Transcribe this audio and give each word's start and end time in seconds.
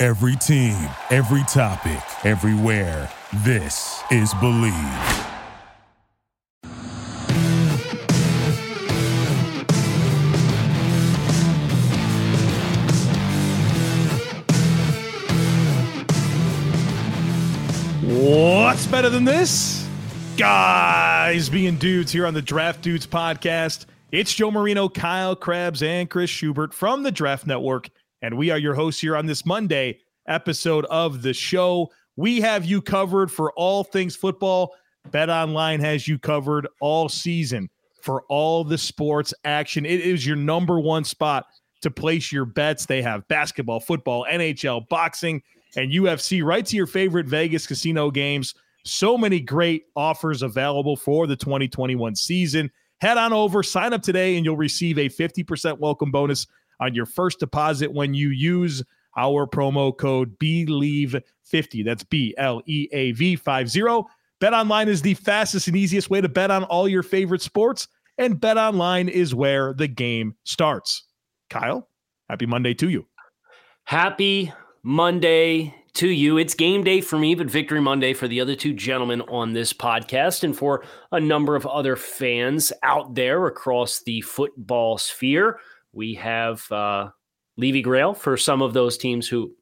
Every 0.00 0.34
team, 0.36 0.88
every 1.10 1.42
topic, 1.42 2.00
everywhere. 2.24 3.10
This 3.44 4.02
is 4.10 4.32
Bleav. 4.32 4.72
What's 18.02 18.86
better 18.86 19.10
than 19.10 19.26
this? 19.26 19.86
Guys 20.38 21.50
being 21.50 21.76
dudes 21.76 22.10
here 22.10 22.26
on 22.26 22.32
the 22.32 22.40
Draft 22.40 22.80
Dudes 22.80 23.06
podcast. 23.06 23.84
It's 24.10 24.32
Joe 24.32 24.50
Marino, 24.50 24.88
Kyle 24.88 25.36
Crabbs, 25.36 25.82
and 25.82 26.08
Chris 26.08 26.30
Schubert 26.30 26.72
from 26.72 27.02
the 27.02 27.12
Draft 27.12 27.46
Network. 27.46 27.90
And 28.22 28.36
we 28.36 28.50
are 28.50 28.58
your 28.58 28.74
hosts 28.74 29.00
here 29.00 29.16
on 29.16 29.26
this 29.26 29.46
Monday 29.46 29.98
episode 30.28 30.84
of 30.86 31.22
the 31.22 31.32
show. 31.32 31.90
We 32.16 32.40
have 32.42 32.66
you 32.66 32.82
covered 32.82 33.32
for 33.32 33.50
all 33.52 33.82
things 33.82 34.14
football. 34.14 34.74
Bet 35.10 35.30
Online 35.30 35.80
has 35.80 36.06
you 36.06 36.18
covered 36.18 36.68
all 36.80 37.08
season 37.08 37.70
for 38.02 38.22
all 38.28 38.62
the 38.62 38.76
sports 38.76 39.32
action. 39.44 39.86
It 39.86 40.00
is 40.00 40.26
your 40.26 40.36
number 40.36 40.78
one 40.78 41.04
spot 41.04 41.46
to 41.80 41.90
place 41.90 42.30
your 42.30 42.44
bets. 42.44 42.84
They 42.84 43.00
have 43.00 43.26
basketball, 43.28 43.80
football, 43.80 44.26
NHL, 44.30 44.86
boxing, 44.88 45.42
and 45.76 45.90
UFC 45.90 46.44
right 46.44 46.66
to 46.66 46.76
your 46.76 46.86
favorite 46.86 47.26
Vegas 47.26 47.66
casino 47.66 48.10
games. 48.10 48.54
So 48.84 49.16
many 49.16 49.40
great 49.40 49.84
offers 49.96 50.42
available 50.42 50.96
for 50.96 51.26
the 51.26 51.36
2021 51.36 52.16
season. 52.16 52.70
Head 53.00 53.16
on 53.16 53.32
over, 53.32 53.62
sign 53.62 53.94
up 53.94 54.02
today, 54.02 54.36
and 54.36 54.44
you'll 54.44 54.58
receive 54.58 54.98
a 54.98 55.08
50% 55.08 55.78
welcome 55.78 56.10
bonus 56.10 56.46
on 56.80 56.94
your 56.94 57.06
first 57.06 57.38
deposit 57.38 57.92
when 57.92 58.14
you 58.14 58.30
use 58.30 58.82
our 59.16 59.46
promo 59.46 59.96
code 59.96 60.38
BLEAV50. 60.38 61.84
That's 61.84 62.04
B 62.04 62.34
L 62.38 62.62
E 62.66 62.88
A 62.92 63.12
V 63.12 63.36
50. 63.36 63.82
Bet 64.40 64.54
online 64.54 64.88
is 64.88 65.02
the 65.02 65.14
fastest 65.14 65.68
and 65.68 65.76
easiest 65.76 66.08
way 66.08 66.20
to 66.20 66.28
bet 66.28 66.50
on 66.50 66.64
all 66.64 66.88
your 66.88 67.02
favorite 67.02 67.42
sports, 67.42 67.88
and 68.16 68.40
Bet 68.40 68.56
online 68.56 69.08
is 69.08 69.34
where 69.34 69.74
the 69.74 69.88
game 69.88 70.34
starts. 70.44 71.04
Kyle, 71.50 71.88
happy 72.28 72.46
Monday 72.46 72.72
to 72.74 72.88
you. 72.88 73.06
Happy 73.84 74.52
Monday 74.82 75.74
to 75.94 76.08
you. 76.08 76.38
It's 76.38 76.54
game 76.54 76.84
day 76.84 77.00
for 77.00 77.18
me, 77.18 77.34
but 77.34 77.48
Victory 77.48 77.80
Monday 77.80 78.14
for 78.14 78.28
the 78.28 78.40
other 78.40 78.54
two 78.54 78.72
gentlemen 78.72 79.20
on 79.22 79.52
this 79.52 79.72
podcast 79.72 80.44
and 80.44 80.56
for 80.56 80.84
a 81.12 81.20
number 81.20 81.56
of 81.56 81.66
other 81.66 81.96
fans 81.96 82.72
out 82.82 83.14
there 83.14 83.46
across 83.46 84.02
the 84.02 84.20
football 84.22 84.96
sphere. 84.96 85.58
We 85.92 86.14
have 86.14 86.70
uh, 86.70 87.10
Levy 87.56 87.82
Grail 87.82 88.14
for 88.14 88.36
some 88.36 88.62
of 88.62 88.72
those 88.72 88.96
teams 88.96 89.28
who 89.28 89.54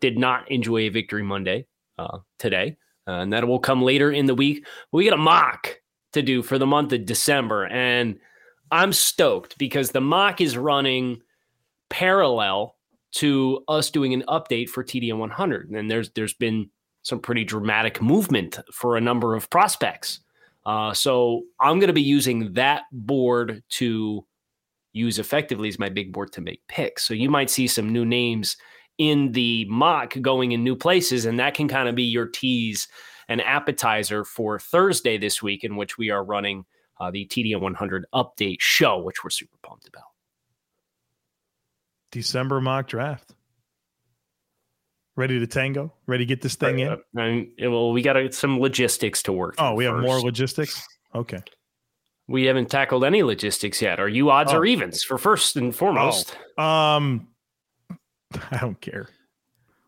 did 0.00 0.18
not 0.18 0.50
enjoy 0.50 0.82
a 0.82 0.88
Victory 0.88 1.22
Monday 1.22 1.66
uh, 1.98 2.18
today, 2.38 2.76
uh, 3.06 3.12
and 3.12 3.32
that 3.32 3.46
will 3.46 3.58
come 3.58 3.82
later 3.82 4.10
in 4.10 4.26
the 4.26 4.34
week. 4.34 4.66
We 4.92 5.04
get 5.04 5.12
a 5.12 5.18
mock 5.18 5.80
to 6.12 6.22
do 6.22 6.42
for 6.42 6.58
the 6.58 6.66
month 6.66 6.92
of 6.92 7.04
December, 7.04 7.66
and 7.66 8.18
I'm 8.70 8.92
stoked 8.92 9.58
because 9.58 9.90
the 9.90 10.00
mock 10.00 10.40
is 10.40 10.56
running 10.56 11.20
parallel 11.88 12.76
to 13.12 13.64
us 13.68 13.90
doing 13.90 14.14
an 14.14 14.24
update 14.28 14.68
for 14.68 14.84
TDN 14.84 15.18
100, 15.18 15.70
and 15.70 15.90
there's 15.90 16.10
there's 16.10 16.34
been 16.34 16.70
some 17.02 17.18
pretty 17.18 17.44
dramatic 17.44 18.00
movement 18.00 18.58
for 18.72 18.96
a 18.96 19.00
number 19.00 19.34
of 19.34 19.50
prospects. 19.50 20.20
Uh, 20.66 20.92
so 20.92 21.42
I'm 21.58 21.78
going 21.78 21.88
to 21.88 21.94
be 21.94 22.02
using 22.02 22.52
that 22.52 22.82
board 22.92 23.62
to 23.70 24.26
use 24.92 25.18
effectively 25.18 25.68
as 25.68 25.78
my 25.78 25.88
big 25.88 26.12
board 26.12 26.32
to 26.32 26.40
make 26.40 26.60
picks. 26.68 27.04
So 27.04 27.14
you 27.14 27.30
might 27.30 27.50
see 27.50 27.66
some 27.66 27.92
new 27.92 28.04
names 28.04 28.56
in 28.98 29.32
the 29.32 29.64
mock 29.66 30.14
going 30.20 30.52
in 30.52 30.62
new 30.62 30.76
places, 30.76 31.24
and 31.24 31.38
that 31.38 31.54
can 31.54 31.68
kind 31.68 31.88
of 31.88 31.94
be 31.94 32.02
your 32.02 32.26
tease 32.26 32.88
and 33.28 33.40
appetizer 33.40 34.24
for 34.24 34.58
Thursday 34.58 35.16
this 35.16 35.42
week, 35.42 35.64
in 35.64 35.76
which 35.76 35.96
we 35.96 36.10
are 36.10 36.24
running 36.24 36.64
uh, 37.00 37.10
the 37.10 37.26
TDN 37.26 37.60
100 37.60 38.04
update 38.14 38.60
show, 38.60 39.00
which 39.00 39.24
we're 39.24 39.30
super 39.30 39.56
pumped 39.62 39.88
about. 39.88 40.04
December 42.12 42.60
mock 42.60 42.88
draft. 42.88 43.34
Ready 45.16 45.38
to 45.38 45.46
tango? 45.46 45.92
Ready 46.06 46.24
to 46.24 46.28
get 46.28 46.42
this 46.42 46.56
thing 46.56 46.80
in? 46.80 46.98
And, 47.16 47.48
well, 47.58 47.92
we 47.92 48.02
got 48.02 48.32
some 48.34 48.58
logistics 48.58 49.22
to 49.24 49.32
work. 49.32 49.54
Oh, 49.58 49.74
we 49.74 49.84
have 49.84 49.94
first. 49.94 50.06
more 50.06 50.20
logistics. 50.20 50.86
Okay. 51.14 51.40
We 52.30 52.44
haven't 52.44 52.70
tackled 52.70 53.02
any 53.04 53.24
logistics 53.24 53.82
yet. 53.82 53.98
Are 53.98 54.08
you 54.08 54.30
odds 54.30 54.52
Oh. 54.52 54.58
or 54.58 54.64
evens 54.64 55.02
for 55.02 55.18
first 55.18 55.56
and 55.56 55.74
foremost? 55.74 56.36
Um, 56.56 57.26
I 58.52 58.58
don't 58.58 58.80
care. 58.80 59.08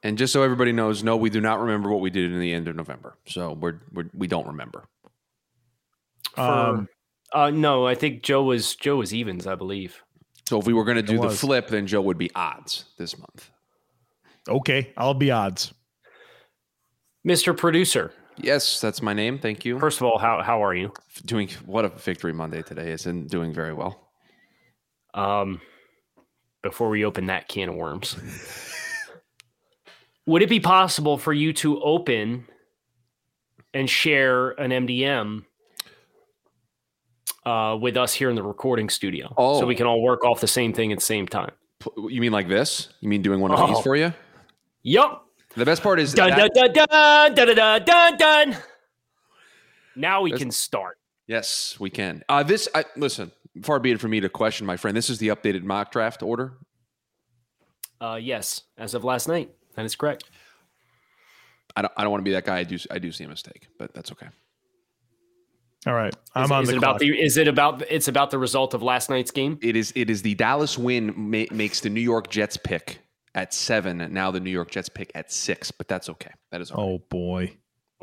And 0.03 0.19
just 0.19 0.33
so 0.33 0.43
everybody 0.43 0.73
knows, 0.73 1.05
no, 1.05 1.17
we 1.17 1.31
do 1.31 1.41
not 1.41 1.61
remember 1.61 1.89
what 1.89 2.01
we 2.01 2.11
did 2.11 2.33
in 2.33 2.41
the 2.41 2.53
end 2.53 2.67
of 2.67 2.75
November. 2.75 3.17
So 3.29 3.53
we're, 3.53 3.79
we're 3.93 4.11
we 4.13 4.27
don't 4.27 4.49
remember. 4.49 4.89
For, 6.35 6.41
Um, 6.41 6.89
uh, 7.33 7.51
no, 7.51 7.87
I 7.87 7.95
think 7.95 8.25
Joe 8.25 8.43
was 8.43 8.75
Joe 8.75 8.97
was 8.97 9.15
evens, 9.15 9.47
I 9.47 9.55
believe. 9.55 10.03
So 10.49 10.59
if 10.59 10.67
we 10.67 10.73
were 10.73 10.85
going 10.85 10.97
to 10.97 11.03
do 11.05 11.21
the 11.21 11.31
flip, 11.31 11.69
then 11.69 11.87
Joe 11.87 12.01
would 12.03 12.19
be 12.19 12.31
odds 12.35 12.87
this 12.99 13.17
month. 13.17 13.51
okay, 14.49 14.93
I'll 14.97 15.15
be 15.15 15.31
odds. 15.31 15.73
Mr. 17.25 17.57
Producer, 17.57 18.13
Yes, 18.37 18.81
that's 18.81 19.03
my 19.03 19.13
name. 19.13 19.39
Thank 19.39 19.65
you. 19.65 19.79
first 19.79 20.01
of 20.01 20.07
all, 20.07 20.19
how 20.19 20.43
how 20.43 20.63
are 20.65 20.75
you? 20.75 20.93
Doing 21.25 21.49
what 21.67 21.85
a 21.85 21.89
victory 21.91 22.33
Monday 22.33 22.63
today 22.63 22.91
is 22.91 23.07
and 23.07 23.29
doing 23.29 23.53
very 23.53 23.73
well. 23.75 24.09
Um, 25.15 25.61
before 26.63 26.89
we 26.89 27.05
open 27.05 27.27
that 27.27 27.49
can 27.49 27.69
of 27.69 27.75
worms, 27.75 28.17
would 30.27 30.43
it 30.43 30.49
be 30.49 30.61
possible 30.61 31.19
for 31.19 31.33
you 31.33 31.53
to 31.55 31.81
open 31.83 32.47
and 33.75 33.89
share 33.89 34.51
an 34.53 34.71
MDM 34.71 35.45
uh, 37.45 37.77
with 37.81 37.97
us 37.97 38.15
here 38.15 38.31
in 38.31 38.37
the 38.37 38.43
recording 38.43 38.89
studio, 38.89 39.29
so 39.29 39.35
Oh. 39.37 39.67
we 39.67 39.75
can 39.75 39.87
all 39.87 40.03
work 40.03 40.25
off 40.25 40.41
the 40.41 40.49
same 40.49 40.73
thing 40.73 40.93
at 40.93 40.99
the 40.99 41.05
same 41.05 41.27
time? 41.29 41.53
You 42.09 42.21
mean 42.21 42.33
like 42.33 42.49
this? 42.49 42.89
You 43.01 43.09
mean 43.09 43.23
doing 43.23 43.41
one 43.41 43.51
of 43.51 43.59
Oh. 43.61 43.67
these 43.67 43.81
for 43.81 43.97
you? 43.97 44.13
Yup. 44.83 45.22
The 45.55 45.65
best 45.67 45.83
part 45.83 46.01
is 46.01 46.13
Dun 46.15 46.31
dun 46.31 46.39
that- 46.55 46.55
dun 46.55 46.73
dun 46.73 47.35
dun 47.35 47.57
dun 47.57 47.85
dun 47.85 48.17
dun. 48.17 48.57
Now 49.95 50.23
we 50.23 50.31
That's- 50.31 50.43
can 50.43 50.51
start. 50.51 50.99
yes, 51.27 51.77
we 51.79 51.91
can. 51.91 52.23
Uh, 52.29 52.43
this 52.43 52.69
I, 52.75 52.85
listen. 52.97 53.31
Far 53.63 53.79
be 53.79 53.91
it 53.91 54.01
from 54.01 54.13
me 54.13 54.21
to 54.21 54.31
question 54.31 54.67
my 54.67 54.79
friend. 54.79 54.97
This 54.97 55.11
is 55.11 55.19
the 55.19 55.29
updated 55.29 55.63
mock 55.63 55.93
draft 55.93 56.23
order. 56.23 56.55
Uh, 58.01 58.19
yes, 58.21 58.63
as 58.79 58.95
of 58.95 59.05
last 59.05 59.29
night, 59.29 59.51
that 59.77 59.85
is 59.85 59.95
correct. 59.95 60.25
I 61.77 61.83
don't. 61.83 61.93
I 61.97 62.03
don't 62.03 62.11
want 62.11 62.21
to 62.21 62.25
be 62.25 62.33
that 62.33 62.47
guy. 62.47 62.59
I 62.61 62.65
do. 62.65 62.79
I 62.91 62.99
do 62.99 63.13
see 63.13 63.25
a 63.25 63.29
mistake, 63.29 63.69
but 63.79 63.93
that's 63.93 64.11
okay. 64.13 64.29
All 65.87 65.93
right, 65.95 66.15
I'm 66.35 66.45
Is, 66.45 66.51
on 66.51 66.63
is 66.63 66.69
the 66.71 66.77
it 66.77 66.79
clock. 66.79 66.89
about 66.91 67.01
the? 67.01 67.21
Is 67.23 67.37
it 67.37 67.49
about? 67.49 67.83
It's 67.91 68.09
about 68.09 68.31
the 68.31 68.39
result 68.39 68.73
of 68.73 68.83
last 68.83 69.11
night's 69.11 69.31
game. 69.31 69.59
It 69.63 69.77
is. 69.77 69.93
It 69.95 70.09
is 70.09 70.23
the 70.23 70.35
Dallas 70.35 70.79
win 70.79 71.13
ma- 71.15 71.45
makes 71.51 71.81
the 71.81 71.91
New 71.91 72.01
York 72.01 72.31
Jets 72.31 72.57
pick 72.57 73.01
at 73.35 73.53
seven. 73.55 74.01
and 74.01 74.13
Now 74.15 74.31
the 74.31 74.41
New 74.41 74.51
York 74.51 74.71
Jets 74.71 74.89
pick 74.89 75.11
at 75.15 75.33
six, 75.33 75.71
but 75.71 75.89
that's 75.89 76.09
okay. 76.11 76.31
That 76.51 76.61
is 76.61 76.71
okay. 76.73 76.81
oh 76.81 76.99
boy. 77.09 77.47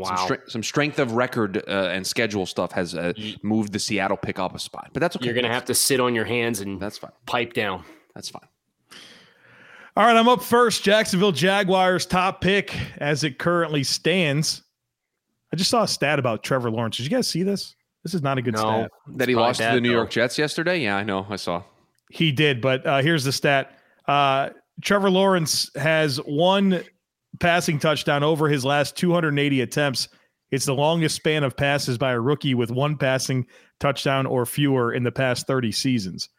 Some, 0.01 0.15
Wow, 0.15 0.27
stre- 0.29 0.49
some 0.49 0.63
strength 0.63 0.97
of 0.97 1.11
record 1.11 1.57
uh, 1.67 1.89
and 1.91 2.07
schedule 2.07 2.45
stuff 2.45 2.71
has 2.71 2.95
uh, 2.95 3.11
moved 3.43 3.73
the 3.73 3.79
Seattle 3.79 4.15
pick 4.15 4.39
up 4.39 4.55
a 4.55 4.59
spot, 4.59 4.91
but 4.93 5.01
that's 5.01 5.17
okay. 5.17 5.25
you're 5.25 5.35
gonna 5.35 5.53
have 5.53 5.65
to 5.65 5.73
sit 5.75 5.99
on 5.99 6.15
your 6.15 6.23
hands 6.23 6.61
and 6.61 6.79
That's 6.79 6.97
fine. 6.97 7.11
pipe 7.25 7.51
down. 7.51 7.83
That's 8.15 8.29
fine. 8.29 8.47
All 9.97 10.05
right, 10.05 10.15
I'm 10.15 10.29
up 10.29 10.41
first. 10.41 10.83
Jacksonville 10.83 11.33
Jaguars 11.33 12.05
top 12.05 12.39
pick 12.39 12.73
as 12.99 13.25
it 13.25 13.37
currently 13.39 13.83
stands. 13.83 14.63
I 15.51 15.57
just 15.57 15.69
saw 15.69 15.83
a 15.83 15.87
stat 15.87 16.17
about 16.19 16.43
Trevor 16.43 16.71
Lawrence. 16.71 16.95
Did 16.97 17.03
you 17.03 17.09
guys 17.09 17.27
see 17.27 17.43
this? 17.43 17.75
This 18.03 18.13
is 18.13 18.21
not 18.21 18.37
a 18.37 18.41
good 18.41 18.53
No, 18.53 18.59
stat. 18.61 18.91
That 19.17 19.27
he 19.27 19.35
lost 19.35 19.59
to 19.59 19.65
the 19.65 19.81
New 19.81 19.89
though. 19.89 19.95
York 19.95 20.11
Jets 20.11 20.37
yesterday. 20.37 20.79
Yeah, 20.79 20.95
I 20.95 21.03
know. 21.03 21.25
I 21.29 21.35
saw. 21.35 21.63
He 22.09 22.31
did, 22.31 22.61
but 22.61 22.85
uh, 22.87 23.01
here's 23.01 23.25
the 23.25 23.33
stat. 23.33 23.77
Uh, 24.07 24.51
Trevor 24.81 25.09
Lawrence 25.09 25.69
has 25.75 26.17
one 26.17 26.83
passing 27.39 27.79
touchdown 27.79 28.23
over 28.23 28.47
his 28.47 28.65
last 28.65 28.95
280 28.97 29.61
attempts. 29.61 30.09
It's 30.51 30.65
the 30.65 30.73
longest 30.73 31.15
span 31.15 31.43
of 31.43 31.55
passes 31.55 31.97
by 31.97 32.11
a 32.11 32.19
rookie 32.19 32.55
with 32.55 32.71
one 32.71 32.97
passing 32.97 33.45
touchdown 33.79 34.25
or 34.25 34.45
fewer 34.45 34.93
in 34.93 35.03
the 35.03 35.11
past 35.11 35.47
30 35.47 35.71
seasons. 35.71 36.29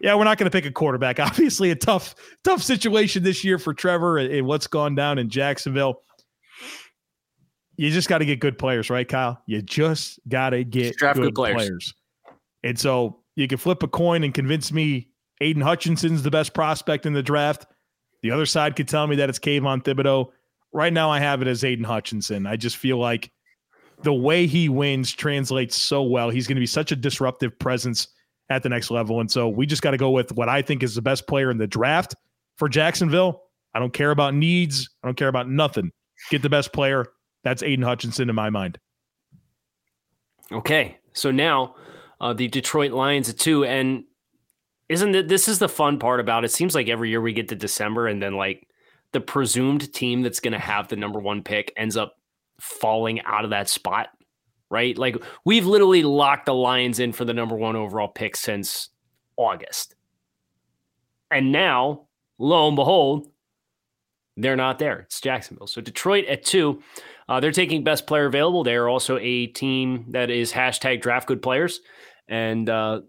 Yeah, 0.00 0.16
we're 0.16 0.24
not 0.24 0.38
going 0.38 0.50
to 0.50 0.56
pick 0.56 0.66
a 0.66 0.72
quarterback. 0.72 1.20
Obviously, 1.20 1.70
a 1.70 1.76
tough, 1.76 2.14
tough 2.44 2.62
situation 2.62 3.22
this 3.22 3.44
year 3.44 3.58
for 3.58 3.74
Trevor 3.74 4.18
and 4.18 4.46
what's 4.46 4.66
gone 4.66 4.94
down 4.94 5.18
in 5.18 5.28
Jacksonville. 5.28 6.02
You 7.76 7.90
just 7.90 8.08
got 8.08 8.18
to 8.18 8.24
get 8.24 8.40
good 8.40 8.58
players, 8.58 8.90
right, 8.90 9.08
Kyle? 9.08 9.42
You 9.46 9.62
just 9.62 10.20
got 10.28 10.50
to 10.50 10.64
get 10.64 10.96
draft 10.96 11.16
good, 11.16 11.26
good 11.26 11.34
players. 11.34 11.56
players. 11.56 11.94
And 12.62 12.78
so 12.78 13.20
you 13.34 13.48
can 13.48 13.58
flip 13.58 13.82
a 13.82 13.88
coin 13.88 14.24
and 14.24 14.34
convince 14.34 14.72
me 14.72 15.08
Aiden 15.40 15.62
Hutchinson's 15.62 16.22
the 16.22 16.30
best 16.30 16.54
prospect 16.54 17.06
in 17.06 17.12
the 17.12 17.22
draft. 17.22 17.66
The 18.22 18.30
other 18.30 18.46
side 18.46 18.76
could 18.76 18.88
tell 18.88 19.06
me 19.06 19.16
that 19.16 19.28
it's 19.28 19.38
Kayvon 19.38 19.82
Thibodeaux. 19.82 20.30
Right 20.72 20.92
now, 20.92 21.10
I 21.10 21.18
have 21.18 21.42
it 21.42 21.48
as 21.48 21.62
Aiden 21.62 21.84
Hutchinson. 21.84 22.46
I 22.46 22.56
just 22.56 22.76
feel 22.76 22.98
like 22.98 23.30
the 24.02 24.12
way 24.12 24.46
he 24.46 24.68
wins 24.68 25.12
translates 25.12 25.76
so 25.76 26.02
well. 26.02 26.30
He's 26.30 26.46
going 26.46 26.56
to 26.56 26.60
be 26.60 26.66
such 26.66 26.92
a 26.92 26.96
disruptive 26.96 27.58
presence 27.58 28.08
at 28.48 28.62
the 28.62 28.68
next 28.68 28.90
level. 28.90 29.20
And 29.20 29.30
so 29.30 29.48
we 29.48 29.66
just 29.66 29.82
got 29.82 29.92
to 29.92 29.96
go 29.96 30.10
with 30.10 30.32
what 30.32 30.48
I 30.48 30.62
think 30.62 30.82
is 30.82 30.94
the 30.94 31.02
best 31.02 31.26
player 31.26 31.50
in 31.50 31.58
the 31.58 31.66
draft 31.66 32.14
for 32.56 32.68
Jacksonville. 32.68 33.42
I 33.74 33.78
don't 33.78 33.92
care 33.92 34.10
about 34.10 34.34
needs. 34.34 34.88
I 35.02 35.08
don't 35.08 35.16
care 35.16 35.28
about 35.28 35.48
nothing. 35.48 35.90
Get 36.30 36.42
the 36.42 36.50
best 36.50 36.72
player. 36.72 37.06
That's 37.44 37.62
Aiden 37.62 37.84
Hutchinson 37.84 38.28
in 38.28 38.34
my 38.34 38.50
mind. 38.50 38.78
Okay. 40.50 40.98
So 41.12 41.30
now 41.30 41.76
uh, 42.20 42.32
the 42.32 42.48
Detroit 42.48 42.92
Lions 42.92 43.28
at 43.28 43.38
two. 43.38 43.64
And 43.64 44.04
isn't 44.92 45.14
it, 45.14 45.28
this 45.28 45.48
is 45.48 45.58
the 45.58 45.68
fun 45.68 45.98
part 45.98 46.20
about 46.20 46.44
it? 46.44 46.50
Seems 46.50 46.74
like 46.74 46.88
every 46.88 47.10
year 47.10 47.20
we 47.20 47.32
get 47.32 47.48
to 47.48 47.54
December 47.54 48.06
and 48.06 48.22
then 48.22 48.34
like 48.34 48.68
the 49.12 49.20
presumed 49.20 49.92
team 49.92 50.22
that's 50.22 50.40
going 50.40 50.52
to 50.52 50.58
have 50.58 50.88
the 50.88 50.96
number 50.96 51.18
one 51.18 51.42
pick 51.42 51.72
ends 51.76 51.96
up 51.96 52.16
falling 52.60 53.20
out 53.22 53.44
of 53.44 53.50
that 53.50 53.68
spot, 53.68 54.08
right? 54.70 54.96
Like 54.96 55.16
we've 55.44 55.66
literally 55.66 56.02
locked 56.02 56.46
the 56.46 56.54
Lions 56.54 57.00
in 57.00 57.12
for 57.12 57.24
the 57.24 57.34
number 57.34 57.56
one 57.56 57.76
overall 57.76 58.08
pick 58.08 58.36
since 58.36 58.90
August. 59.36 59.94
And 61.30 61.52
now, 61.52 62.08
lo 62.38 62.68
and 62.68 62.76
behold, 62.76 63.28
they're 64.36 64.56
not 64.56 64.78
there. 64.78 65.00
It's 65.00 65.20
Jacksonville. 65.20 65.66
So 65.66 65.80
Detroit 65.80 66.26
at 66.26 66.44
two. 66.44 66.82
Uh, 67.28 67.40
they're 67.40 67.52
taking 67.52 67.84
best 67.84 68.06
player 68.06 68.26
available. 68.26 68.64
They 68.64 68.74
are 68.74 68.88
also 68.88 69.18
a 69.18 69.46
team 69.46 70.06
that 70.10 70.30
is 70.30 70.52
hashtag 70.52 71.00
draft 71.00 71.28
good 71.28 71.42
players. 71.42 71.80
And 72.28 72.68
uh, 72.68 73.02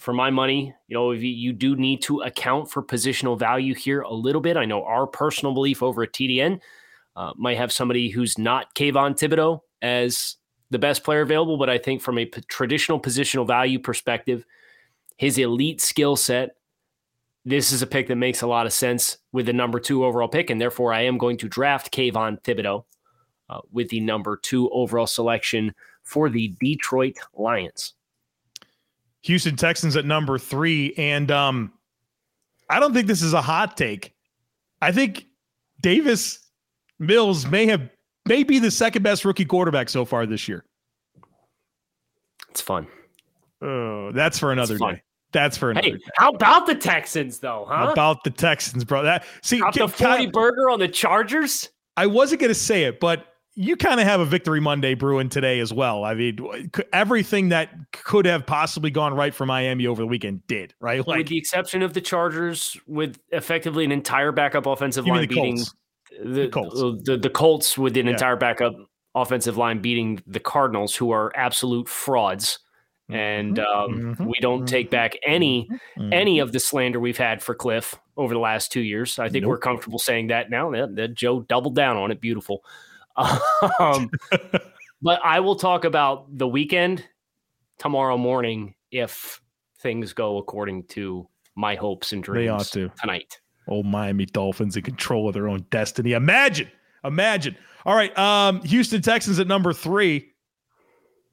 for 0.00 0.14
my 0.14 0.30
money, 0.30 0.74
you 0.88 0.94
know, 0.96 1.12
you, 1.12 1.28
you 1.28 1.52
do 1.52 1.76
need 1.76 2.00
to 2.02 2.22
account 2.22 2.70
for 2.70 2.82
positional 2.82 3.38
value 3.38 3.74
here 3.74 4.00
a 4.00 4.12
little 4.12 4.40
bit. 4.40 4.56
I 4.56 4.64
know 4.64 4.82
our 4.82 5.06
personal 5.06 5.52
belief 5.52 5.82
over 5.82 6.02
at 6.02 6.14
TDN 6.14 6.58
uh, 7.16 7.32
might 7.36 7.58
have 7.58 7.70
somebody 7.70 8.08
who's 8.08 8.38
not 8.38 8.74
Kayvon 8.74 9.18
Thibodeaux 9.18 9.60
as 9.82 10.36
the 10.70 10.78
best 10.78 11.04
player 11.04 11.20
available, 11.20 11.58
but 11.58 11.68
I 11.68 11.76
think 11.76 12.00
from 12.00 12.16
a 12.16 12.24
p- 12.24 12.40
traditional 12.48 12.98
positional 12.98 13.46
value 13.46 13.78
perspective, 13.78 14.46
his 15.18 15.36
elite 15.36 15.82
skill 15.82 16.16
set 16.16 16.56
this 17.44 17.72
is 17.72 17.82
a 17.82 17.86
pick 17.86 18.08
that 18.08 18.16
makes 18.16 18.42
a 18.42 18.46
lot 18.46 18.66
of 18.66 18.72
sense 18.72 19.18
with 19.32 19.46
the 19.46 19.52
number 19.52 19.80
two 19.80 20.04
overall 20.04 20.28
pick, 20.28 20.50
and 20.50 20.60
therefore 20.60 20.92
I 20.92 21.02
am 21.02 21.18
going 21.18 21.36
to 21.38 21.48
draft 21.48 21.92
Kayvon 21.92 22.40
Thibodeaux 22.42 22.84
uh, 23.48 23.60
with 23.70 23.88
the 23.88 24.00
number 24.00 24.38
two 24.38 24.70
overall 24.70 25.06
selection 25.06 25.74
for 26.02 26.28
the 26.28 26.54
Detroit 26.60 27.16
Lions. 27.34 27.94
Houston 29.22 29.56
Texans 29.56 29.96
at 29.96 30.04
number 30.04 30.38
three, 30.38 30.94
and 30.96 31.30
um, 31.30 31.72
I 32.68 32.80
don't 32.80 32.94
think 32.94 33.06
this 33.06 33.22
is 33.22 33.32
a 33.32 33.42
hot 33.42 33.76
take. 33.76 34.14
I 34.80 34.92
think 34.92 35.26
Davis 35.80 36.38
Mills 36.98 37.46
may 37.46 37.66
have 37.66 37.88
may 38.26 38.42
be 38.42 38.58
the 38.58 38.70
second 38.70 39.02
best 39.02 39.24
rookie 39.24 39.44
quarterback 39.44 39.88
so 39.88 40.04
far 40.04 40.26
this 40.26 40.48
year. 40.48 40.64
It's 42.50 42.60
fun. 42.60 42.86
Oh, 43.62 44.10
that's 44.12 44.38
for 44.38 44.52
another 44.52 44.78
day. 44.78 45.02
That's 45.32 45.56
for 45.56 45.70
another. 45.70 45.86
Hey, 45.86 45.92
day. 45.92 46.04
how 46.16 46.30
about 46.30 46.66
the 46.66 46.74
Texans 46.74 47.38
though? 47.38 47.66
Huh? 47.68 47.76
How 47.76 47.92
about 47.92 48.24
the 48.24 48.30
Texans, 48.30 48.84
bro? 48.84 49.02
That 49.02 49.24
see 49.42 49.60
Got 49.60 49.74
the 49.74 49.88
forty 49.88 50.24
Kyle, 50.24 50.30
burger 50.30 50.70
on 50.70 50.78
the 50.78 50.88
Chargers. 50.88 51.68
I 51.96 52.06
wasn't 52.06 52.40
going 52.40 52.48
to 52.50 52.54
say 52.54 52.84
it, 52.84 53.00
but 53.00 53.29
you 53.54 53.76
kind 53.76 54.00
of 54.00 54.06
have 54.06 54.20
a 54.20 54.24
victory 54.24 54.60
Monday 54.60 54.94
brewing 54.94 55.28
today 55.28 55.60
as 55.60 55.72
well. 55.72 56.04
I 56.04 56.14
mean, 56.14 56.70
everything 56.92 57.50
that 57.50 57.70
could 57.92 58.26
have 58.26 58.46
possibly 58.46 58.90
gone 58.90 59.14
right 59.14 59.34
for 59.34 59.44
Miami 59.44 59.86
over 59.86 60.02
the 60.02 60.06
weekend 60.06 60.46
did, 60.46 60.74
right? 60.80 61.06
Like, 61.06 61.18
with 61.18 61.28
the 61.28 61.38
exception 61.38 61.82
of 61.82 61.92
the 61.92 62.00
Chargers, 62.00 62.76
with 62.86 63.18
effectively 63.30 63.84
an 63.84 63.92
entire 63.92 64.32
backup 64.32 64.66
offensive 64.66 65.06
line 65.06 65.22
the 65.22 65.26
beating 65.26 65.60
the, 66.22 66.42
the, 66.42 66.48
Colts. 66.48 67.04
The, 67.04 67.16
the, 67.16 67.30
Colts 67.30 67.76
with 67.76 67.96
an 67.96 68.06
yeah. 68.06 68.12
entire 68.12 68.36
backup 68.36 68.74
offensive 69.14 69.56
line 69.56 69.80
beating 69.80 70.22
the 70.26 70.40
Cardinals, 70.40 70.94
who 70.94 71.10
are 71.10 71.32
absolute 71.34 71.88
frauds 71.88 72.60
and 73.12 73.56
mm-hmm. 73.56 73.94
um, 73.94 74.14
mm-hmm. 74.14 74.26
we 74.26 74.38
don't 74.40 74.66
take 74.66 74.86
mm-hmm. 74.86 74.96
back 74.96 75.14
any 75.26 75.68
mm-hmm. 75.68 76.12
any 76.12 76.38
of 76.38 76.52
the 76.52 76.60
slander 76.60 77.00
we've 77.00 77.18
had 77.18 77.42
for 77.42 77.54
Cliff 77.54 77.96
over 78.16 78.34
the 78.34 78.40
last 78.40 78.70
two 78.70 78.80
years. 78.80 79.18
I 79.18 79.28
think 79.28 79.42
nope. 79.42 79.50
we're 79.50 79.58
comfortable 79.58 79.98
saying 79.98 80.28
that 80.28 80.50
now. 80.50 80.70
That, 80.70 80.96
that, 80.96 81.14
Joe 81.14 81.40
doubled 81.40 81.74
down 81.74 81.96
on 81.96 82.10
it. 82.10 82.20
Beautiful. 82.20 82.62
Um, 83.16 84.10
but 85.02 85.20
I 85.24 85.40
will 85.40 85.56
talk 85.56 85.84
about 85.84 86.26
the 86.36 86.48
weekend 86.48 87.04
tomorrow 87.78 88.16
morning 88.16 88.74
if 88.90 89.40
things 89.80 90.12
go 90.12 90.38
according 90.38 90.84
to 90.84 91.28
my 91.56 91.74
hopes 91.74 92.12
and 92.12 92.22
dreams. 92.22 92.44
They 92.44 92.48
ought 92.48 92.90
to 92.90 92.92
tonight. 93.00 93.40
Oh, 93.68 93.82
Miami 93.82 94.26
Dolphins 94.26 94.76
in 94.76 94.82
control 94.82 95.28
of 95.28 95.34
their 95.34 95.48
own 95.48 95.64
destiny. 95.70 96.12
Imagine, 96.12 96.68
imagine. 97.04 97.56
All 97.84 97.94
right, 97.94 98.16
um, 98.18 98.62
Houston 98.62 99.02
Texans 99.02 99.38
at 99.38 99.46
number 99.46 99.72
three 99.72 100.32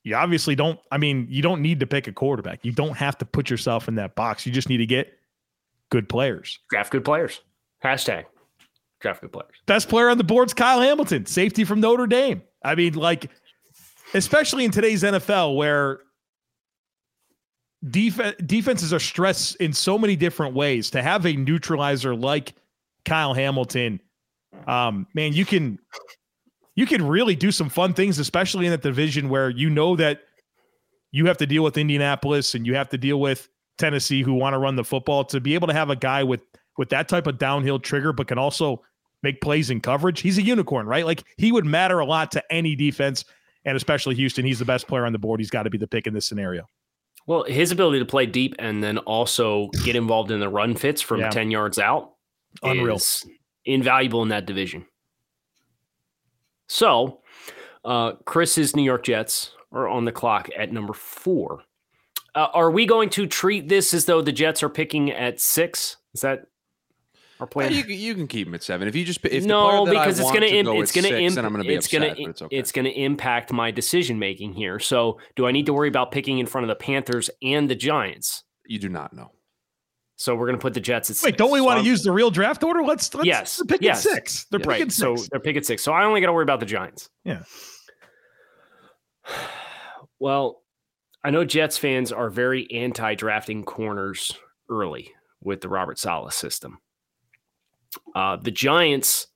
you 0.03 0.15
obviously 0.15 0.55
don't. 0.55 0.79
I 0.91 0.97
mean, 0.97 1.27
you 1.29 1.41
don't 1.41 1.61
need 1.61 1.79
to 1.81 1.87
pick 1.87 2.07
a 2.07 2.11
quarterback. 2.11 2.59
You 2.63 2.71
don't 2.71 2.97
have 2.97 3.17
to 3.19 3.25
put 3.25 3.49
yourself 3.49 3.87
in 3.87 3.95
that 3.95 4.15
box. 4.15 4.45
You 4.45 4.51
just 4.51 4.69
need 4.69 4.77
to 4.77 4.85
get 4.85 5.13
good 5.89 6.09
players. 6.09 6.59
Draft 6.69 6.91
good 6.91 7.05
players. 7.05 7.41
Hashtag 7.83 8.25
draft 8.99 9.21
good 9.21 9.31
players. 9.31 9.55
Best 9.65 9.89
player 9.89 10.09
on 10.09 10.17
the 10.17 10.23
board's 10.23 10.53
Kyle 10.53 10.81
Hamilton, 10.81 11.25
safety 11.25 11.63
from 11.63 11.79
Notre 11.79 12.07
Dame. 12.07 12.41
I 12.63 12.75
mean, 12.75 12.93
like, 12.93 13.29
especially 14.13 14.65
in 14.65 14.71
today's 14.71 15.03
NFL 15.03 15.55
where 15.55 16.01
def- 17.87 18.37
defenses 18.45 18.93
are 18.93 18.99
stressed 18.99 19.55
in 19.57 19.73
so 19.73 19.97
many 19.97 20.15
different 20.15 20.53
ways, 20.53 20.89
to 20.91 21.01
have 21.01 21.25
a 21.25 21.33
neutralizer 21.33 22.15
like 22.15 22.53
Kyle 23.05 23.33
Hamilton, 23.33 24.01
um, 24.67 25.07
man, 25.13 25.33
you 25.33 25.45
can 25.45 25.79
you 26.75 26.85
can 26.85 27.05
really 27.05 27.35
do 27.35 27.51
some 27.51 27.69
fun 27.69 27.93
things, 27.93 28.19
especially 28.19 28.65
in 28.65 28.71
that 28.71 28.81
division 28.81 29.29
where 29.29 29.49
you 29.49 29.69
know 29.69 29.95
that 29.95 30.21
you 31.11 31.25
have 31.25 31.37
to 31.37 31.45
deal 31.45 31.63
with 31.63 31.77
Indianapolis 31.77 32.55
and 32.55 32.65
you 32.65 32.75
have 32.75 32.89
to 32.89 32.97
deal 32.97 33.19
with 33.19 33.49
Tennessee 33.77 34.21
who 34.21 34.33
want 34.33 34.53
to 34.53 34.57
run 34.59 34.75
the 34.75 34.83
football. 34.83 35.23
To 35.25 35.39
be 35.39 35.55
able 35.55 35.67
to 35.67 35.73
have 35.73 35.89
a 35.89 35.95
guy 35.95 36.23
with 36.23 36.41
with 36.77 36.89
that 36.89 37.07
type 37.07 37.27
of 37.27 37.37
downhill 37.37 37.79
trigger, 37.79 38.13
but 38.13 38.27
can 38.27 38.37
also 38.37 38.81
make 39.23 39.41
plays 39.41 39.69
in 39.69 39.81
coverage, 39.81 40.21
he's 40.21 40.37
a 40.37 40.41
unicorn, 40.41 40.87
right? 40.87 41.05
Like 41.05 41.23
he 41.37 41.51
would 41.51 41.65
matter 41.65 41.99
a 41.99 42.05
lot 42.05 42.31
to 42.31 42.43
any 42.51 42.75
defense, 42.75 43.25
and 43.65 43.75
especially 43.75 44.15
Houston. 44.15 44.45
He's 44.45 44.59
the 44.59 44.65
best 44.65 44.87
player 44.87 45.05
on 45.05 45.13
the 45.13 45.19
board. 45.19 45.39
He's 45.39 45.49
got 45.49 45.63
to 45.63 45.69
be 45.69 45.77
the 45.77 45.87
pick 45.87 46.07
in 46.07 46.13
this 46.13 46.25
scenario. 46.25 46.65
Well, 47.27 47.43
his 47.43 47.71
ability 47.71 47.99
to 47.99 48.05
play 48.05 48.25
deep 48.25 48.55
and 48.57 48.83
then 48.83 48.97
also 48.99 49.69
get 49.83 49.95
involved 49.95 50.31
in 50.31 50.39
the 50.39 50.49
run 50.49 50.75
fits 50.75 51.01
from 51.01 51.19
yeah. 51.19 51.29
10 51.29 51.51
yards 51.51 51.77
out 51.77 52.13
Unreal. 52.63 52.95
is 52.95 53.23
invaluable 53.65 54.23
in 54.23 54.29
that 54.29 54.47
division. 54.47 54.85
So, 56.67 57.21
uh, 57.85 58.13
Chris's 58.25 58.75
New 58.75 58.83
York 58.83 59.03
Jets 59.03 59.51
are 59.71 59.87
on 59.87 60.05
the 60.05 60.11
clock 60.11 60.49
at 60.57 60.71
number 60.71 60.93
four. 60.93 61.61
Uh, 62.35 62.47
are 62.53 62.71
we 62.71 62.85
going 62.85 63.09
to 63.09 63.27
treat 63.27 63.69
this 63.69 63.93
as 63.93 64.05
though 64.05 64.21
the 64.21 64.31
Jets 64.31 64.63
are 64.63 64.69
picking 64.69 65.11
at 65.11 65.39
six? 65.39 65.97
Is 66.13 66.21
that 66.21 66.45
our 67.39 67.47
plan? 67.47 67.71
you, 67.71 67.83
you, 67.83 68.15
can 68.15 68.27
keep 68.27 68.47
them 68.47 68.55
at 68.55 68.63
seven 68.63 68.87
if 68.87 68.95
you 68.95 69.05
just 69.05 69.23
if 69.25 69.45
no 69.45 69.85
because 69.85 70.19
it's 70.19 70.31
going 70.31 70.41
to 70.41 70.63
go 70.63 70.81
it's 70.81 70.91
going 70.91 71.05
to 71.05 71.19
imp- 71.19 71.37
I'm 71.37 71.53
going 71.53 71.63
to 71.63 71.67
be 71.67 71.75
it's 71.75 71.87
going 71.87 72.15
to 72.15 72.21
it's, 72.21 72.41
okay. 72.41 72.55
it's 72.55 72.71
going 72.71 72.85
to 72.85 72.91
impact 72.91 73.51
my 73.51 73.71
decision 73.71 74.19
making 74.19 74.53
here. 74.53 74.79
So 74.79 75.19
do 75.35 75.47
I 75.47 75.51
need 75.51 75.65
to 75.67 75.73
worry 75.73 75.87
about 75.87 76.11
picking 76.11 76.39
in 76.39 76.45
front 76.45 76.63
of 76.63 76.69
the 76.69 76.75
Panthers 76.75 77.29
and 77.41 77.69
the 77.69 77.75
Giants? 77.75 78.43
You 78.65 78.79
do 78.79 78.89
not 78.89 79.13
know. 79.13 79.31
So 80.15 80.35
we're 80.35 80.47
going 80.47 80.57
to 80.57 80.61
put 80.61 80.73
the 80.73 80.81
Jets 80.81 81.09
at 81.09 81.15
six. 81.15 81.23
Wait, 81.23 81.37
don't 81.37 81.51
we 81.51 81.61
want 81.61 81.79
to 81.79 81.85
use 81.85 82.03
the 82.03 82.11
real 82.11 82.29
draft 82.29 82.61
order? 82.61 82.83
Let's, 82.83 83.13
let's 83.15 83.25
yes, 83.25 83.61
pick 83.69 83.81
yes. 83.81 84.05
at 84.05 84.11
six. 84.11 84.45
They're 84.51 84.59
picking 84.59 84.71
right. 84.71 84.91
six. 84.91 84.97
So 84.97 85.15
they're 85.31 85.39
picking 85.39 85.63
six. 85.63 85.81
So 85.81 85.93
I 85.93 86.03
only 86.03 86.19
got 86.19 86.27
to 86.27 86.33
worry 86.33 86.43
about 86.43 86.59
the 86.59 86.65
Giants. 86.65 87.09
Yeah. 87.23 87.43
Well, 90.21 90.63
I 91.23 91.31
know 91.31 91.45
Jets 91.45 91.77
fans 91.77 92.11
are 92.11 92.29
very 92.29 92.69
anti 92.71 93.15
drafting 93.15 93.63
corners 93.63 94.33
early 94.69 95.13
with 95.41 95.61
the 95.61 95.69
Robert 95.69 95.97
Saleh 95.97 96.33
system. 96.33 96.79
Uh, 98.15 98.37
the 98.37 98.51
Giants 98.51 99.27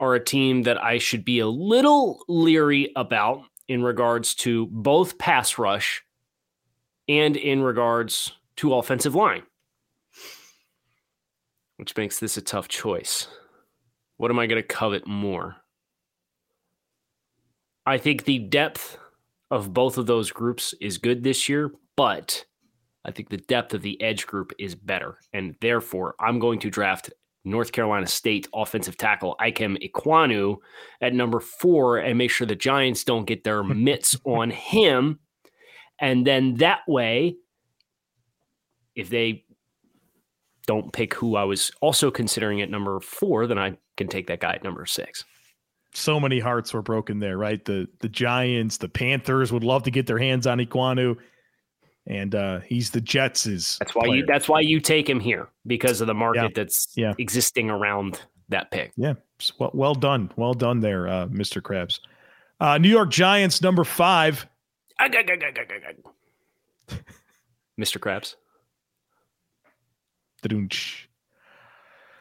are 0.00 0.14
a 0.14 0.24
team 0.24 0.62
that 0.62 0.82
I 0.82 0.98
should 0.98 1.24
be 1.24 1.40
a 1.40 1.48
little 1.48 2.22
leery 2.28 2.92
about 2.96 3.42
in 3.66 3.82
regards 3.82 4.34
to 4.36 4.66
both 4.66 5.18
pass 5.18 5.58
rush 5.58 6.02
and 7.08 7.36
in 7.36 7.62
regards 7.62 8.32
to 8.56 8.74
offensive 8.74 9.14
line 9.14 9.42
which 11.78 11.96
makes 11.96 12.18
this 12.18 12.36
a 12.36 12.42
tough 12.42 12.68
choice. 12.68 13.28
What 14.18 14.30
am 14.30 14.38
I 14.38 14.46
going 14.46 14.60
to 14.60 14.66
covet 14.66 15.06
more? 15.06 15.56
I 17.86 17.98
think 17.98 18.24
the 18.24 18.40
depth 18.40 18.98
of 19.50 19.72
both 19.72 19.96
of 19.96 20.06
those 20.06 20.30
groups 20.30 20.74
is 20.80 20.98
good 20.98 21.22
this 21.22 21.48
year, 21.48 21.72
but 21.96 22.44
I 23.04 23.12
think 23.12 23.30
the 23.30 23.38
depth 23.38 23.72
of 23.74 23.82
the 23.82 24.00
edge 24.02 24.26
group 24.26 24.52
is 24.58 24.74
better. 24.74 25.18
And 25.32 25.54
therefore, 25.60 26.16
I'm 26.20 26.40
going 26.40 26.58
to 26.60 26.70
draft 26.70 27.10
North 27.48 27.72
Carolina 27.72 28.06
State 28.06 28.48
offensive 28.54 28.96
tackle 28.96 29.36
Ikem 29.40 29.76
Ekwonu 29.82 30.56
at 31.00 31.14
number 31.14 31.40
four 31.40 31.98
and 31.98 32.18
make 32.18 32.30
sure 32.30 32.46
the 32.46 32.54
Giants 32.54 33.04
don't 33.04 33.26
get 33.26 33.44
their 33.44 33.62
mitts 33.64 34.16
on 34.24 34.50
him. 34.50 35.18
And 36.00 36.26
then 36.26 36.54
that 36.56 36.80
way, 36.86 37.36
if 38.94 39.10
they 39.10 39.44
don't 40.66 40.92
pick 40.92 41.14
who 41.14 41.36
I 41.36 41.44
was 41.44 41.72
also 41.80 42.10
considering 42.10 42.60
at 42.60 42.70
number 42.70 43.00
four, 43.00 43.46
then 43.46 43.58
I 43.58 43.78
can 43.96 44.06
take 44.06 44.26
that 44.26 44.40
guy 44.40 44.54
at 44.54 44.64
number 44.64 44.84
six. 44.86 45.24
So 45.94 46.20
many 46.20 46.38
hearts 46.38 46.74
were 46.74 46.82
broken 46.82 47.18
there, 47.18 47.38
right? 47.38 47.64
The 47.64 47.88
the 48.00 48.08
Giants, 48.08 48.76
the 48.76 48.88
Panthers 48.88 49.50
would 49.50 49.64
love 49.64 49.84
to 49.84 49.90
get 49.90 50.06
their 50.06 50.18
hands 50.18 50.46
on 50.46 50.58
Ekwonu. 50.58 51.16
And 52.08 52.34
uh, 52.34 52.60
he's 52.60 52.90
the 52.90 53.00
Jets' 53.00 53.78
That's 53.78 53.94
why 53.94 54.06
player. 54.06 54.16
you. 54.16 54.26
That's 54.26 54.48
why 54.48 54.60
you 54.60 54.80
take 54.80 55.08
him 55.08 55.20
here 55.20 55.48
because 55.66 56.00
of 56.00 56.06
the 56.08 56.14
market 56.14 56.42
Yeah. 56.42 56.48
that's 56.54 56.88
Yeah. 56.96 57.14
existing 57.18 57.70
around 57.70 58.20
that 58.48 58.70
pick. 58.70 58.92
Yeah, 58.96 59.14
well, 59.58 59.70
well 59.74 59.94
done, 59.94 60.30
well 60.36 60.54
done 60.54 60.80
there, 60.80 61.06
uh, 61.06 61.26
Mr. 61.26 61.60
Krabs. 61.62 62.00
Uh, 62.60 62.78
New 62.78 62.88
York 62.88 63.10
Giants 63.10 63.62
number 63.62 63.84
five. 63.84 64.46
Ag, 64.98 65.14
ag, 65.14 65.30
ag. 65.30 65.96
Mr. 67.80 67.98
Krabs. 68.00 68.34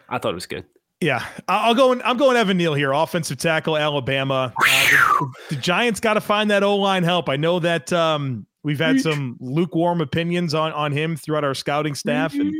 I 0.09 0.17
thought 0.17 0.31
it 0.31 0.35
was 0.35 0.45
good. 0.45 0.65
Yeah, 0.99 1.23
I'll 1.47 1.75
go. 1.75 1.91
In, 1.91 2.01
I'm 2.01 2.17
going 2.17 2.35
Evan 2.37 2.57
Neal 2.57 2.73
here, 2.73 2.91
offensive 2.91 3.37
tackle, 3.37 3.77
Alabama. 3.77 4.51
Uh, 4.59 4.89
the, 4.89 5.31
the 5.51 5.55
Giants 5.61 5.99
got 5.99 6.15
to 6.15 6.21
find 6.21 6.49
that 6.49 6.63
O 6.63 6.75
line 6.77 7.03
help. 7.03 7.29
I 7.29 7.35
know 7.35 7.59
that 7.59 7.93
um, 7.93 8.46
we've 8.67 8.79
had 8.79 8.99
some 8.99 9.37
lukewarm 9.39 10.01
opinions 10.01 10.53
on 10.53 10.73
on 10.73 10.91
him 10.91 11.15
throughout 11.15 11.45
our 11.45 11.53
scouting 11.53 11.95
staff, 11.95 12.33
and 12.33 12.53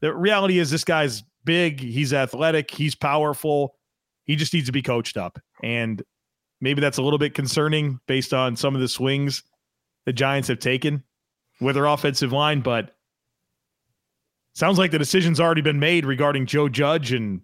the 0.00 0.12
reality 0.12 0.58
is 0.58 0.72
this 0.72 0.82
guy's 0.82 1.22
big. 1.44 1.78
He's 1.78 2.12
athletic. 2.12 2.68
He's 2.68 2.96
powerful. 2.96 3.76
He 4.24 4.34
just 4.34 4.52
needs 4.52 4.66
to 4.66 4.72
be 4.72 4.82
coached 4.82 5.16
up, 5.16 5.38
and 5.62 6.02
maybe 6.60 6.80
that's 6.80 6.98
a 6.98 7.02
little 7.02 7.18
bit 7.18 7.34
concerning 7.34 8.00
based 8.08 8.34
on 8.34 8.56
some 8.56 8.74
of 8.74 8.80
the 8.80 8.88
swings 8.88 9.44
the 10.04 10.12
Giants 10.12 10.48
have 10.48 10.58
taken 10.58 11.04
with 11.60 11.76
their 11.76 11.86
offensive 11.86 12.32
line, 12.32 12.60
but. 12.60 12.90
Sounds 14.52 14.78
like 14.78 14.90
the 14.90 14.98
decision's 14.98 15.38
already 15.38 15.60
been 15.60 15.78
made 15.78 16.04
regarding 16.04 16.44
Joe 16.44 16.68
Judge 16.68 17.12
and 17.12 17.40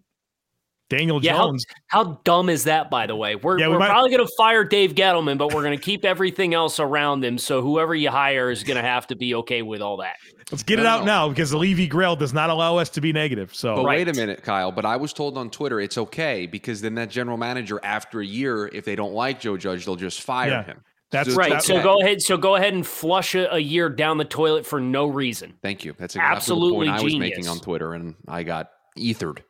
Daniel 0.89 1.23
Yeah, 1.23 1.37
how- 1.37 1.47
Jones. 1.47 1.67
How 1.89 2.21
dumb 2.25 2.49
is 2.49 2.65
that, 2.65 2.91
by 2.91 3.07
the 3.07 3.17
way? 3.17 3.35
We're, 3.35 3.59
Yeah, 3.59 3.67
we 3.69 3.73
we're 3.75 3.79
might- 3.81 3.89
probably 3.89 4.11
going 4.11 4.27
to 4.27 4.33
fire 4.37 4.63
Dave 4.65 4.95
Gettleman, 4.95 5.37
but 5.39 5.53
we're 5.53 5.63
going 5.63 5.77
to 5.77 5.83
keep 5.83 6.05
everything 6.05 6.55
else 6.55 6.79
around 6.79 7.25
him. 7.25 7.39
So 7.39 7.61
whoever 7.63 7.95
you 7.95 8.11
hire 8.11 8.51
is 8.51 8.63
going 8.63 8.77
to 8.77 8.83
have 8.83 9.07
to 9.09 9.17
be 9.17 9.35
okay 9.37 9.63
with 9.63 9.81
all 9.83 9.97
that. 9.99 10.15
Let's 10.53 10.63
get 10.63 10.79
it 10.79 10.87
out 10.87 11.01
no. 11.01 11.07
now 11.07 11.29
because 11.29 11.51
the 11.51 11.59
Levy 11.59 11.89
Grail 11.89 12.15
does 12.15 12.33
not 12.33 12.51
allow 12.51 12.77
us 12.77 12.89
to 12.91 13.01
be 13.01 13.13
negative. 13.13 13.53
So 13.53 13.75
But 13.77 13.85
Right. 13.85 14.07
wait 14.07 14.09
a 14.09 14.15
minute, 14.15 14.45
Kyle. 14.45 14.71
But 14.71 14.85
I 14.85 14.95
was 14.97 15.13
told 15.13 15.37
on 15.37 15.51
Twitter 15.51 15.81
it's 15.81 15.99
okay 15.99 16.47
because 16.47 16.81
then 16.81 16.95
that 16.95 17.11
general 17.11 17.37
manager, 17.37 17.81
after 17.83 18.21
a 18.21 18.27
year, 18.27 18.69
if 18.73 18.85
they 18.85 18.95
don't 18.95 19.13
like 19.13 19.41
Joe 19.41 19.57
Judge, 19.57 19.85
they'll 19.87 19.97
just 19.97 20.23
fire 20.23 20.51
Yeah. 20.51 20.63
him. 20.65 20.81
That's 21.11 21.31
So 21.33 21.37
Right. 21.37 21.51
that- 21.53 21.63
so 21.65 21.83
go 21.83 22.01
ahead. 22.01 22.21
So 22.23 22.37
go 22.37 22.55
ahead 22.55 22.75
and 22.75 22.87
flush 22.87 23.35
a, 23.35 23.53
a 23.55 23.59
year 23.59 23.89
down 23.89 24.19
the 24.19 24.25
toilet 24.25 24.65
for 24.67 24.81
no 24.81 25.07
reason. 25.07 25.55
Thank 25.63 25.85
you. 25.85 25.95
That's 25.99 26.15
exactly 26.15 26.37
Absolutely 26.37 26.87
the 26.87 26.93
point 26.93 27.01
I 27.01 27.05
was 27.05 27.17
making 27.17 27.49
on 27.49 27.59
Twitter, 27.59 27.95
and 27.95 28.15
I 28.29 28.45
got 28.45 28.69
ethered. 28.97 29.43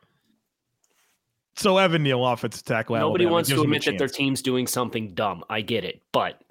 So 1.57 1.77
Evan 1.77 2.03
Neal, 2.03 2.25
offensive 2.25 2.63
tackle. 2.63 2.95
Nobody 2.95 3.23
Alabama, 3.25 3.33
wants 3.33 3.49
to 3.49 3.61
admit 3.61 3.85
that 3.85 3.97
their 3.97 4.07
team's 4.07 4.41
doing 4.41 4.67
something 4.67 5.13
dumb. 5.13 5.43
I 5.49 5.61
get 5.61 5.83
it, 5.83 6.01
but 6.11 6.41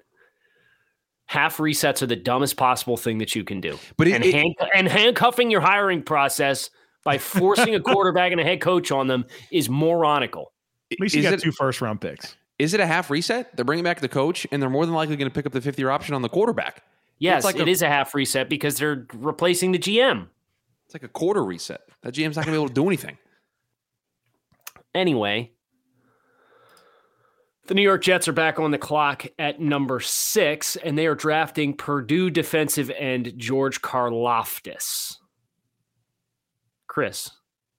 half 1.25 1.57
resets 1.57 2.01
are 2.01 2.07
the 2.07 2.15
dumbest 2.15 2.57
possible 2.57 2.97
thing 2.97 3.17
that 3.17 3.35
you 3.35 3.43
can 3.43 3.59
do. 3.61 3.77
But 3.97 4.07
it- 4.07 4.13
and, 4.13 4.25
it- 4.25 4.33
hand, 4.33 4.53
and 4.75 4.87
handcuffing 4.87 5.51
your 5.51 5.61
hiring 5.61 6.01
process 6.01 6.69
by 7.03 7.17
forcing 7.17 7.75
a 7.75 7.79
quarterback 7.79 8.31
and 8.31 8.41
a 8.41 8.43
head 8.43 8.61
coach 8.61 8.91
on 8.91 9.07
them 9.07 9.25
is 9.51 9.69
moronical. 9.69 10.53
At 10.91 10.99
least 10.99 11.15
you 11.15 11.19
is 11.21 11.25
got 11.25 11.33
it- 11.33 11.41
two 11.41 11.51
first 11.51 11.81
round 11.81 12.01
picks. 12.01 12.35
Is 12.59 12.73
it 12.73 12.79
a 12.79 12.87
half 12.87 13.09
reset? 13.11 13.55
They're 13.55 13.65
bringing 13.65 13.83
back 13.83 13.99
the 13.99 14.09
coach, 14.09 14.47
and 14.51 14.59
they're 14.61 14.69
more 14.69 14.85
than 14.85 14.95
likely 14.95 15.15
going 15.15 15.29
to 15.29 15.33
pick 15.33 15.45
up 15.45 15.51
the 15.51 15.61
fifth 15.61 15.77
year 15.77 15.91
option 15.91 16.15
on 16.15 16.23
the 16.23 16.29
quarterback. 16.29 16.81
Yes, 17.19 17.37
it's 17.37 17.45
like 17.45 17.55
it 17.61 17.67
a- 17.67 17.71
is 17.71 17.81
a 17.81 17.87
half 17.87 18.15
reset 18.15 18.49
because 18.49 18.77
they're 18.77 19.05
replacing 19.13 19.73
the 19.73 19.77
GM. 19.79 20.27
It's 20.85 20.95
like 20.95 21.03
a 21.03 21.07
quarter 21.07 21.43
reset. 21.43 21.81
That 22.01 22.13
GM's 22.13 22.35
not 22.35 22.45
going 22.45 22.53
to 22.55 22.59
be 22.59 22.63
able 22.63 22.67
to 22.69 22.73
do 22.73 22.87
anything. 22.87 23.17
Anyway, 24.97 25.51
the 27.67 27.75
New 27.75 27.83
York 27.83 28.01
Jets 28.01 28.27
are 28.27 28.33
back 28.33 28.59
on 28.59 28.71
the 28.71 28.79
clock 28.79 29.27
at 29.37 29.61
number 29.61 29.99
six, 29.99 30.75
and 30.75 30.97
they 30.97 31.05
are 31.05 31.13
drafting 31.13 31.75
Purdue 31.75 32.31
defensive 32.31 32.89
end 32.89 33.33
George 33.37 33.83
Karlaftis. 33.83 35.17
Chris, 36.87 37.29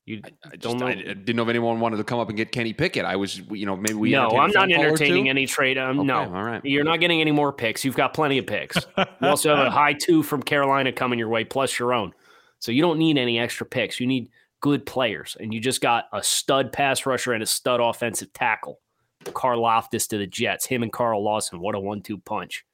you 0.07 0.21
I 0.45 0.51
just 0.51 0.61
don't 0.61 0.79
know. 0.79 0.87
I, 0.87 0.91
I 0.91 0.95
didn't 0.95 1.35
know 1.35 1.43
if 1.43 1.49
anyone 1.49 1.81
wanted 1.81 1.97
to 1.97 2.05
come 2.05 2.21
up 2.21 2.29
and 2.29 2.37
get 2.37 2.53
Kenny 2.53 2.73
Pickett. 2.73 3.05
I 3.05 3.17
was, 3.17 3.39
you 3.51 3.67
know, 3.67 3.75
maybe 3.75 3.95
we. 3.95 4.13
no, 4.13 4.29
entertain 4.29 4.39
a 4.39 4.43
I'm 4.43 4.51
not 4.51 4.61
phone 4.61 4.71
call 4.71 4.85
or 4.85 4.87
entertaining 4.87 5.29
any 5.29 5.47
trade. 5.47 5.77
Um, 5.77 5.99
Okay, 5.99 6.07
no, 6.07 6.19
all 6.19 6.45
right. 6.45 6.65
you're 6.65 6.85
not 6.85 7.01
getting 7.01 7.21
any 7.21 7.33
more 7.33 7.53
picks. 7.53 7.85
You've 7.85 7.97
got 7.97 8.15
plenty 8.15 8.39
of 8.39 8.47
picks. 8.47 8.77
you 8.97 9.05
also 9.23 9.57
have 9.57 9.67
a 9.67 9.71
high 9.71 9.95
two 9.95 10.23
from 10.23 10.41
Carolina 10.41 10.93
coming 10.93 11.19
your 11.19 11.29
way, 11.29 11.43
plus 11.43 11.81
your 11.81 11.93
own. 11.93 12.13
So 12.61 12.71
you 12.71 12.81
don't 12.81 12.99
need 13.01 13.19
any 13.19 13.41
extra 13.41 13.67
picks. 13.67 13.99
You 13.99 14.07
need 14.07 14.31
good 14.61 14.85
players, 14.87 15.37
and 15.41 15.53
you 15.53 15.61
just 15.61 15.81
got 15.81 16.07
a 16.13 16.23
stud 16.23 16.73
pass 16.73 17.07
rusher 17.07 17.33
and 17.33 17.43
a 17.43 17.47
stud 17.47 17.81
offensive 17.81 18.33
tackle. 18.33 18.81
Karlaftis 19.25 20.09
to 20.09 20.19
the 20.19 20.27
Jets. 20.27 20.65
Him 20.67 20.83
and 20.83 20.93
Carl 20.93 21.23
Lawson. 21.23 21.61
What 21.61 21.75
a 21.75 21.81
one-two 21.81 22.19
punch. 22.19 22.65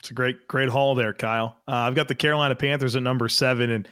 It's 0.00 0.10
a 0.10 0.14
great, 0.14 0.46
great 0.48 0.68
haul 0.68 0.94
there, 0.94 1.14
Kyle. 1.14 1.56
Uh, 1.66 1.72
I've 1.72 1.94
got 1.94 2.08
the 2.08 2.14
Carolina 2.14 2.54
Panthers 2.54 2.96
at 2.96 3.02
number 3.02 3.28
seven, 3.28 3.70
and 3.70 3.88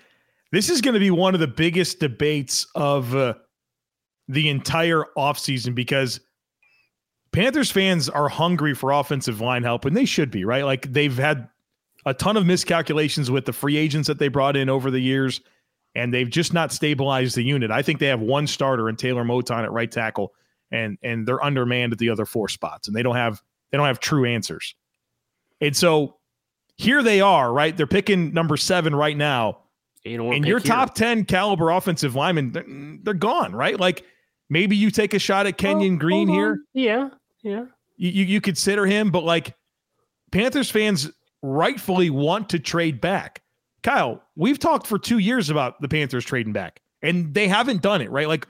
this 0.52 0.68
is 0.68 0.80
going 0.80 0.94
to 0.94 1.00
be 1.00 1.10
one 1.10 1.34
of 1.34 1.40
the 1.40 1.46
biggest 1.46 2.00
debates 2.00 2.66
of 2.74 3.14
uh, 3.14 3.34
the 4.28 4.48
entire 4.48 5.04
offseason 5.16 5.74
because 5.74 6.20
Panthers 7.32 7.70
fans 7.70 8.08
are 8.08 8.28
hungry 8.28 8.74
for 8.74 8.92
offensive 8.92 9.40
line 9.40 9.62
help, 9.62 9.84
and 9.84 9.96
they 9.96 10.04
should 10.04 10.30
be, 10.30 10.44
right? 10.44 10.64
Like 10.64 10.92
they've 10.92 11.16
had 11.16 11.48
a 12.06 12.14
ton 12.14 12.36
of 12.36 12.46
miscalculations 12.46 13.30
with 13.30 13.44
the 13.44 13.52
free 13.52 13.76
agents 13.76 14.06
that 14.06 14.18
they 14.18 14.28
brought 14.28 14.56
in 14.56 14.68
over 14.68 14.90
the 14.90 15.00
years, 15.00 15.40
and 15.94 16.12
they've 16.12 16.30
just 16.30 16.52
not 16.52 16.72
stabilized 16.72 17.36
the 17.36 17.42
unit. 17.42 17.70
I 17.70 17.82
think 17.82 18.00
they 18.00 18.06
have 18.06 18.20
one 18.20 18.46
starter 18.46 18.88
in 18.88 18.96
Taylor 18.96 19.24
Moton 19.24 19.64
at 19.64 19.72
right 19.72 19.90
tackle, 19.90 20.32
and 20.70 20.98
and 21.02 21.26
they're 21.26 21.42
undermanned 21.42 21.92
at 21.92 21.98
the 21.98 22.10
other 22.10 22.26
four 22.26 22.48
spots, 22.48 22.88
and 22.88 22.96
they 22.96 23.02
don't 23.02 23.16
have 23.16 23.42
they 23.70 23.78
don't 23.78 23.86
have 23.86 24.00
true 24.00 24.24
answers. 24.24 24.74
And 25.60 25.76
so 25.76 26.16
here 26.76 27.02
they 27.02 27.20
are, 27.20 27.52
right? 27.52 27.76
They're 27.76 27.86
picking 27.86 28.32
number 28.32 28.56
seven 28.56 28.94
right 28.94 29.16
now. 29.16 29.58
You 30.04 30.18
know, 30.18 30.32
And 30.32 30.44
your 30.44 30.60
top 30.60 30.94
10 30.94 31.24
caliber 31.24 31.70
offensive 31.70 32.14
linemen, 32.14 32.52
they're, 32.52 32.64
they're 33.02 33.14
gone, 33.14 33.54
right? 33.54 33.80
Like 33.80 34.04
maybe 34.50 34.76
you 34.76 34.90
take 34.90 35.14
a 35.14 35.18
shot 35.18 35.46
at 35.46 35.56
Kenyon 35.56 35.96
Green 35.96 36.28
here. 36.28 36.58
Yeah, 36.74 37.08
yeah. 37.42 37.64
You, 37.96 38.10
you, 38.10 38.24
you 38.24 38.40
consider 38.42 38.84
him, 38.84 39.10
but 39.10 39.24
like 39.24 39.54
Panthers 40.30 40.70
fans 40.70 41.10
rightfully 41.42 42.10
want 42.10 42.50
to 42.50 42.58
trade 42.58 43.00
back. 43.00 43.40
Kyle, 43.84 44.22
we've 44.34 44.58
talked 44.58 44.86
for 44.86 44.98
two 44.98 45.18
years 45.18 45.50
about 45.50 45.80
the 45.80 45.88
Panthers 45.88 46.24
trading 46.24 46.52
back, 46.52 46.80
and 47.02 47.32
they 47.34 47.46
haven't 47.46 47.82
done 47.82 48.00
it, 48.00 48.10
right? 48.10 48.26
Like 48.26 48.48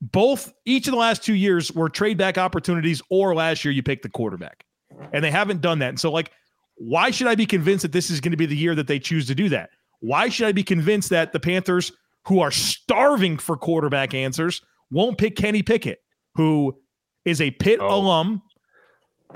both 0.00 0.52
each 0.64 0.86
of 0.86 0.92
the 0.92 0.98
last 0.98 1.22
two 1.24 1.34
years 1.34 1.72
were 1.72 1.88
trade 1.88 2.16
back 2.16 2.38
opportunities, 2.38 3.02
or 3.10 3.34
last 3.34 3.64
year 3.64 3.72
you 3.72 3.82
picked 3.82 4.04
the 4.04 4.08
quarterback, 4.08 4.64
and 5.12 5.24
they 5.24 5.30
haven't 5.30 5.60
done 5.60 5.80
that. 5.80 5.88
And 5.90 6.00
so, 6.00 6.10
like, 6.10 6.30
why 6.76 7.10
should 7.10 7.26
I 7.26 7.34
be 7.34 7.46
convinced 7.46 7.82
that 7.82 7.92
this 7.92 8.10
is 8.10 8.20
going 8.20 8.30
to 8.30 8.36
be 8.36 8.46
the 8.46 8.56
year 8.56 8.74
that 8.74 8.86
they 8.86 8.98
choose 8.98 9.26
to 9.26 9.34
do 9.34 9.48
that? 9.50 9.70
Why 10.00 10.28
should 10.28 10.46
I 10.46 10.52
be 10.52 10.62
convinced 10.62 11.10
that 11.10 11.32
the 11.32 11.40
Panthers, 11.40 11.92
who 12.26 12.40
are 12.40 12.50
starving 12.50 13.38
for 13.38 13.56
quarterback 13.56 14.14
answers, 14.14 14.60
won't 14.90 15.18
pick 15.18 15.34
Kenny 15.36 15.62
Pickett, 15.62 15.98
who 16.34 16.76
is 17.24 17.40
a 17.40 17.50
Pitt 17.52 17.80
Oh. 17.80 17.88
alum, 17.98 18.42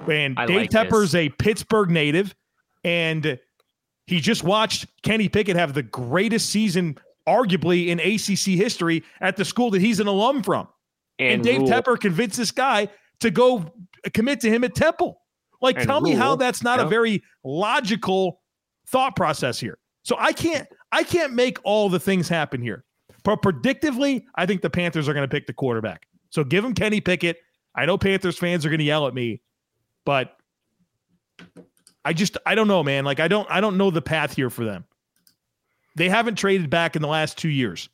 and 0.08 0.38
I 0.38 0.46
Dave 0.46 0.56
like 0.56 0.70
Tepper 0.70 1.00
this. 1.00 1.10
is 1.10 1.14
a 1.14 1.28
Pittsburgh 1.30 1.90
native, 1.90 2.34
and 2.84 3.38
he 4.08 4.20
just 4.20 4.42
watched 4.42 4.86
Kenny 5.02 5.28
Pickett 5.28 5.56
have 5.56 5.74
the 5.74 5.82
greatest 5.82 6.48
season, 6.48 6.96
arguably 7.28 7.88
in 7.88 8.00
ACC 8.00 8.58
history, 8.58 9.04
at 9.20 9.36
the 9.36 9.44
school 9.44 9.70
that 9.72 9.82
he's 9.82 10.00
an 10.00 10.06
alum 10.06 10.42
from. 10.42 10.66
And, 11.18 11.42
Dave 11.42 11.60
Rhule- 11.60 11.68
Tepper 11.68 12.00
convinced 12.00 12.38
this 12.38 12.50
guy 12.50 12.88
to 13.20 13.30
go 13.30 13.70
commit 14.14 14.40
to 14.40 14.48
him 14.50 14.64
at 14.64 14.74
Temple. 14.74 15.20
Like, 15.60 15.76
And 15.76 15.86
tell 15.86 16.00
me 16.00 16.12
how 16.12 16.36
that's 16.36 16.62
not 16.62 16.78
a 16.80 16.86
very 16.86 17.22
logical 17.44 18.40
thought 18.86 19.14
process 19.14 19.60
here. 19.60 19.78
So 20.04 20.16
I 20.18 20.32
can't, 20.32 20.66
I 20.92 21.02
can't 21.02 21.34
make 21.34 21.58
all 21.64 21.90
the 21.90 22.00
things 22.00 22.28
happen 22.28 22.62
here. 22.62 22.84
But 23.24 23.42
predictively, 23.42 24.22
I 24.36 24.46
think 24.46 24.62
the 24.62 24.70
Panthers 24.70 25.08
are 25.08 25.12
going 25.12 25.28
to 25.28 25.30
pick 25.30 25.46
the 25.46 25.52
quarterback. 25.52 26.06
So 26.30 26.44
give 26.44 26.64
him 26.64 26.72
Kenny 26.72 27.00
Pickett. 27.00 27.36
I 27.74 27.84
know 27.84 27.98
Panthers 27.98 28.38
fans 28.38 28.64
are 28.64 28.70
going 28.70 28.78
to 28.78 28.84
yell 28.84 29.06
at 29.06 29.12
me, 29.14 29.42
but 30.06 30.36
I 32.08 32.14
just, 32.14 32.38
I 32.46 32.54
don't 32.54 32.68
know, 32.68 32.82
man. 32.82 33.04
Like, 33.04 33.20
I 33.20 33.28
don't, 33.28 33.46
I 33.50 33.60
don't 33.60 33.76
know 33.76 33.90
the 33.90 34.00
path 34.00 34.34
here 34.34 34.48
for 34.48 34.64
them. 34.64 34.86
They 35.94 36.08
haven't 36.08 36.36
traded 36.36 36.70
back 36.70 36.96
in 36.96 37.02
the 37.02 37.08
last 37.08 37.36
two 37.36 37.50
years. 37.50 37.90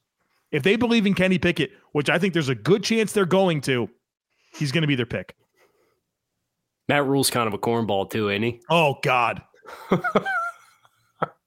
If 0.53 0.63
they 0.63 0.77
believe 0.77 1.05
in 1.05 1.15
Kenny 1.15 1.37
Pickett, 1.37 1.73
which 1.91 2.09
I 2.09 2.17
think 2.21 2.33
there's 2.33 2.49
a 2.49 2.55
good 2.55 2.85
chance 2.85 3.11
they're 3.11 3.27
going 3.27 3.61
to, 3.63 3.91
he's 4.57 4.71
going 4.71 4.83
to 4.83 4.87
be 4.87 4.95
their 4.95 5.05
pick. 5.05 5.35
Matt 6.89 7.07
Rhule's 7.07 7.29
kind 7.29 7.49
of 7.49 7.55
a 7.55 7.59
cornball 7.59 8.09
too, 8.09 8.31
ain't 8.31 8.45
he? 8.45 8.61
Oh 8.71 8.99
God. 9.03 9.43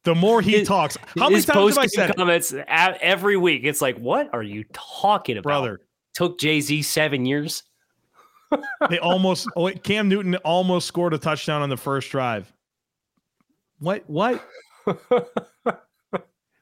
the 0.03 0.13
more 0.15 0.41
he 0.41 0.57
His- 0.57 0.67
talks, 0.67 0.97
how 1.17 1.29
many 1.29 1.41
times 1.41 1.75
have 1.75 1.83
I 1.83 1.87
said 1.87 2.09
it, 2.09 2.17
comments 2.17 2.51
a- 2.51 2.69
every 2.69 3.37
week? 3.37 3.61
It's 3.63 3.81
like, 3.81 3.97
what 3.97 4.33
are 4.33 4.43
you 4.43 4.65
talking 4.73 5.37
about, 5.37 5.49
brother? 5.49 5.79
Took 6.15 6.37
Jay 6.37 6.59
Z 6.59 6.81
seven 6.81 7.25
years. 7.25 7.63
They 8.89 8.99
almost. 8.99 9.47
Oh, 9.55 9.69
Cam 9.71 10.07
Newton 10.09 10.35
almost 10.37 10.87
scored 10.87 11.13
a 11.13 11.17
touchdown 11.17 11.61
on 11.61 11.69
the 11.69 11.77
first 11.77 12.09
drive. 12.09 12.51
What? 13.79 14.03
What? 14.07 14.43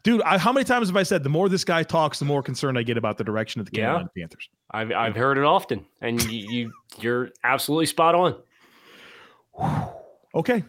Dude, 0.04 0.22
I, 0.22 0.38
how 0.38 0.54
many 0.54 0.64
times 0.64 0.88
have 0.88 0.96
I 0.98 1.02
said 1.04 1.24
the 1.24 1.30
more 1.30 1.50
this 1.50 1.64
guy 1.64 1.82
talks, 1.82 2.20
the 2.20 2.26
more 2.26 2.44
concerned 2.44 2.78
I 2.78 2.84
get 2.84 2.96
about 2.96 3.18
the 3.18 3.24
direction 3.24 3.60
of 3.60 3.66
the 3.66 3.72
Yeah. 3.78 3.86
Carolina 3.86 4.10
Panthers? 4.16 4.50
I've 4.70 4.92
I've 4.92 5.16
heard 5.16 5.40
it 5.40 5.44
often, 5.44 5.84
and 6.02 6.22
you, 6.32 6.52
you 6.52 6.72
you're 7.00 7.30
absolutely 7.44 7.88
spot 7.88 8.14
on. 8.14 8.36
Okay. 10.36 10.64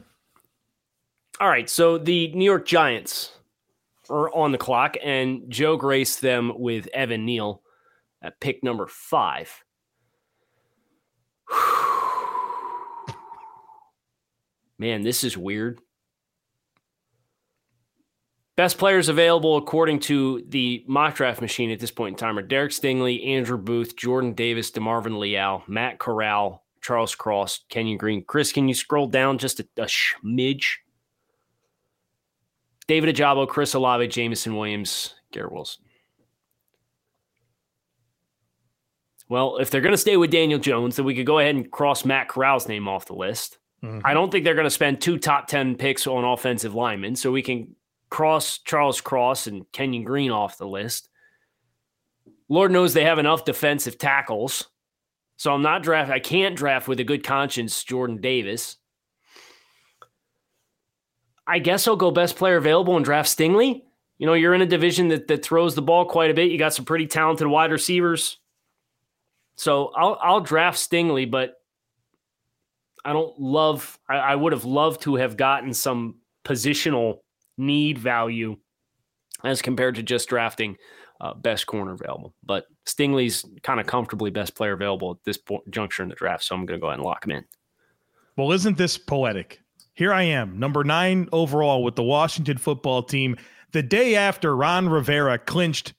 All 1.38 1.48
right, 1.48 1.68
so 1.68 1.98
the 1.98 2.32
New 2.32 2.46
York 2.46 2.64
Giants 2.64 3.32
are 4.08 4.32
on 4.34 4.52
the 4.52 4.58
clock, 4.58 4.96
and 5.04 5.50
Joe 5.50 5.76
graced 5.76 6.22
them 6.22 6.52
with 6.58 6.88
Evan 6.94 7.26
Neal 7.26 7.60
at 8.22 8.40
pick 8.40 8.64
number 8.64 8.86
five. 8.86 9.52
Man, 14.78 15.02
this 15.02 15.24
is 15.24 15.36
weird. 15.36 15.80
Best 18.56 18.78
players 18.78 19.10
available 19.10 19.58
according 19.58 20.00
to 20.00 20.42
the 20.48 20.82
mock 20.88 21.14
draft 21.14 21.42
machine 21.42 21.70
at 21.70 21.78
this 21.78 21.90
point 21.90 22.14
in 22.14 22.18
time 22.18 22.38
are 22.38 22.42
Derek 22.42 22.72
Stingley, 22.72 23.26
Andrew 23.26 23.58
Booth, 23.58 23.96
Jordan 23.96 24.32
Davis, 24.32 24.70
DeMarvin 24.70 25.18
Leal, 25.18 25.62
Matt 25.66 25.98
Corral, 25.98 26.64
Charles 26.80 27.14
Cross, 27.14 27.64
Kenyon 27.68 27.98
Green. 27.98 28.24
Chris, 28.24 28.52
can 28.52 28.66
you 28.66 28.74
scroll 28.74 29.08
down 29.08 29.36
just 29.36 29.60
a, 29.60 29.68
a 29.76 29.84
smidge? 29.84 30.76
David 32.86 33.14
Ojabo, 33.14 33.46
Chris 33.46 33.74
Olave, 33.74 34.08
Jameson 34.08 34.56
Williams, 34.56 35.14
Garrett 35.32 35.52
Wilson. 35.52 35.84
Well, 39.28 39.58
if 39.58 39.70
they're 39.70 39.80
going 39.80 39.92
to 39.92 39.98
stay 39.98 40.16
with 40.16 40.30
Daniel 40.30 40.60
Jones, 40.60 40.96
then 40.96 41.04
we 41.04 41.14
could 41.14 41.26
go 41.26 41.40
ahead 41.40 41.56
and 41.56 41.70
cross 41.70 42.04
Matt 42.04 42.28
Corral's 42.28 42.68
name 42.68 42.88
off 42.88 43.06
the 43.06 43.14
list. 43.14 43.58
Mm-hmm. 43.82 44.00
I 44.04 44.14
don't 44.14 44.30
think 44.30 44.44
they're 44.44 44.54
going 44.54 44.64
to 44.64 44.70
spend 44.70 45.00
two 45.00 45.18
top 45.18 45.48
10 45.48 45.74
picks 45.76 46.06
on 46.06 46.24
offensive 46.24 46.74
linemen, 46.74 47.16
so 47.16 47.32
we 47.32 47.42
can 47.42 47.74
cross 48.10 48.58
Charles 48.58 49.00
Cross 49.00 49.46
and 49.46 49.70
Kenyon 49.72 50.04
Green 50.04 50.30
off 50.30 50.58
the 50.58 50.66
list. 50.66 51.08
Lord 52.48 52.70
knows 52.70 52.94
they 52.94 53.04
have 53.04 53.18
enough 53.18 53.44
defensive 53.44 53.98
tackles. 53.98 54.68
So 55.36 55.52
I'm 55.52 55.62
not 55.62 55.82
draft. 55.82 56.10
I 56.10 56.20
can't 56.20 56.56
draft 56.56 56.88
with 56.88 57.00
a 57.00 57.04
good 57.04 57.24
conscience 57.24 57.84
Jordan 57.84 58.20
Davis. 58.20 58.76
I 61.46 61.58
guess 61.58 61.86
I'll 61.86 61.96
go 61.96 62.10
best 62.10 62.36
player 62.36 62.56
available 62.56 62.96
and 62.96 63.04
draft 63.04 63.28
Stingley. 63.28 63.82
You 64.18 64.26
know, 64.26 64.34
you're 64.34 64.54
in 64.54 64.62
a 64.62 64.66
division 64.66 65.08
that, 65.08 65.28
that 65.28 65.44
throws 65.44 65.74
the 65.74 65.82
ball 65.82 66.06
quite 66.06 66.30
a 66.30 66.34
bit. 66.34 66.50
You 66.50 66.58
got 66.58 66.74
some 66.74 66.84
pretty 66.84 67.06
talented 67.06 67.46
wide 67.46 67.70
receivers. 67.70 68.38
So 69.56 69.92
I'll 69.96 70.18
I'll 70.20 70.40
draft 70.40 70.78
Stingley, 70.78 71.30
but 71.30 71.54
I 73.04 73.12
don't 73.12 73.38
love 73.38 73.98
I, 74.08 74.16
I 74.16 74.34
would 74.34 74.52
have 74.52 74.64
loved 74.64 75.02
to 75.02 75.16
have 75.16 75.36
gotten 75.36 75.72
some 75.72 76.16
positional 76.44 77.20
need 77.58 77.98
value 77.98 78.56
as 79.44 79.62
compared 79.62 79.94
to 79.96 80.02
just 80.02 80.28
drafting 80.28 80.76
uh, 81.20 81.34
best 81.34 81.66
corner 81.66 81.92
available. 81.92 82.34
But 82.42 82.66
Stingley's 82.86 83.44
kind 83.62 83.80
of 83.80 83.86
comfortably 83.86 84.30
best 84.30 84.54
player 84.54 84.72
available 84.72 85.12
at 85.12 85.24
this 85.24 85.36
point, 85.38 85.68
juncture 85.70 86.02
in 86.02 86.08
the 86.08 86.14
draft, 86.14 86.44
so 86.44 86.54
I'm 86.54 86.66
going 86.66 86.78
to 86.78 86.82
go 86.82 86.88
ahead 86.88 86.98
and 86.98 87.06
lock 87.06 87.24
him 87.24 87.32
in. 87.32 87.44
Well, 88.36 88.52
isn't 88.52 88.76
this 88.76 88.98
poetic? 88.98 89.60
Here 89.94 90.12
I 90.12 90.24
am, 90.24 90.58
number 90.58 90.84
nine 90.84 91.28
overall 91.32 91.82
with 91.82 91.96
the 91.96 92.02
Washington 92.02 92.58
football 92.58 93.02
team. 93.02 93.36
The 93.72 93.82
day 93.82 94.14
after 94.14 94.54
Ron 94.54 94.88
Rivera 94.88 95.38
clinched 95.38 95.94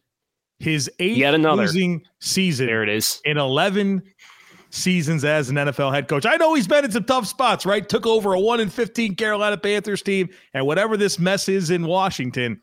his 0.59 0.89
eighth 0.99 1.17
Yet 1.17 1.33
another. 1.33 1.63
losing 1.63 2.03
season. 2.19 2.67
There 2.67 2.83
it 2.83 2.89
is. 2.89 3.21
In 3.25 3.37
11 3.37 4.03
seasons 4.69 5.23
as 5.25 5.49
an 5.49 5.55
NFL 5.55 5.93
head 5.93 6.07
coach. 6.07 6.25
I 6.25 6.35
know 6.35 6.53
he's 6.53 6.67
been 6.67 6.85
in 6.85 6.91
some 6.91 7.03
tough 7.03 7.27
spots, 7.27 7.65
right? 7.65 7.87
Took 7.87 8.05
over 8.05 8.33
a 8.33 8.39
1 8.39 8.59
in 8.59 8.69
15 8.69 9.15
Carolina 9.15 9.57
Panthers 9.57 10.01
team 10.01 10.29
and 10.53 10.65
whatever 10.65 10.97
this 10.97 11.19
mess 11.19 11.49
is 11.49 11.69
in 11.69 11.85
Washington. 11.85 12.61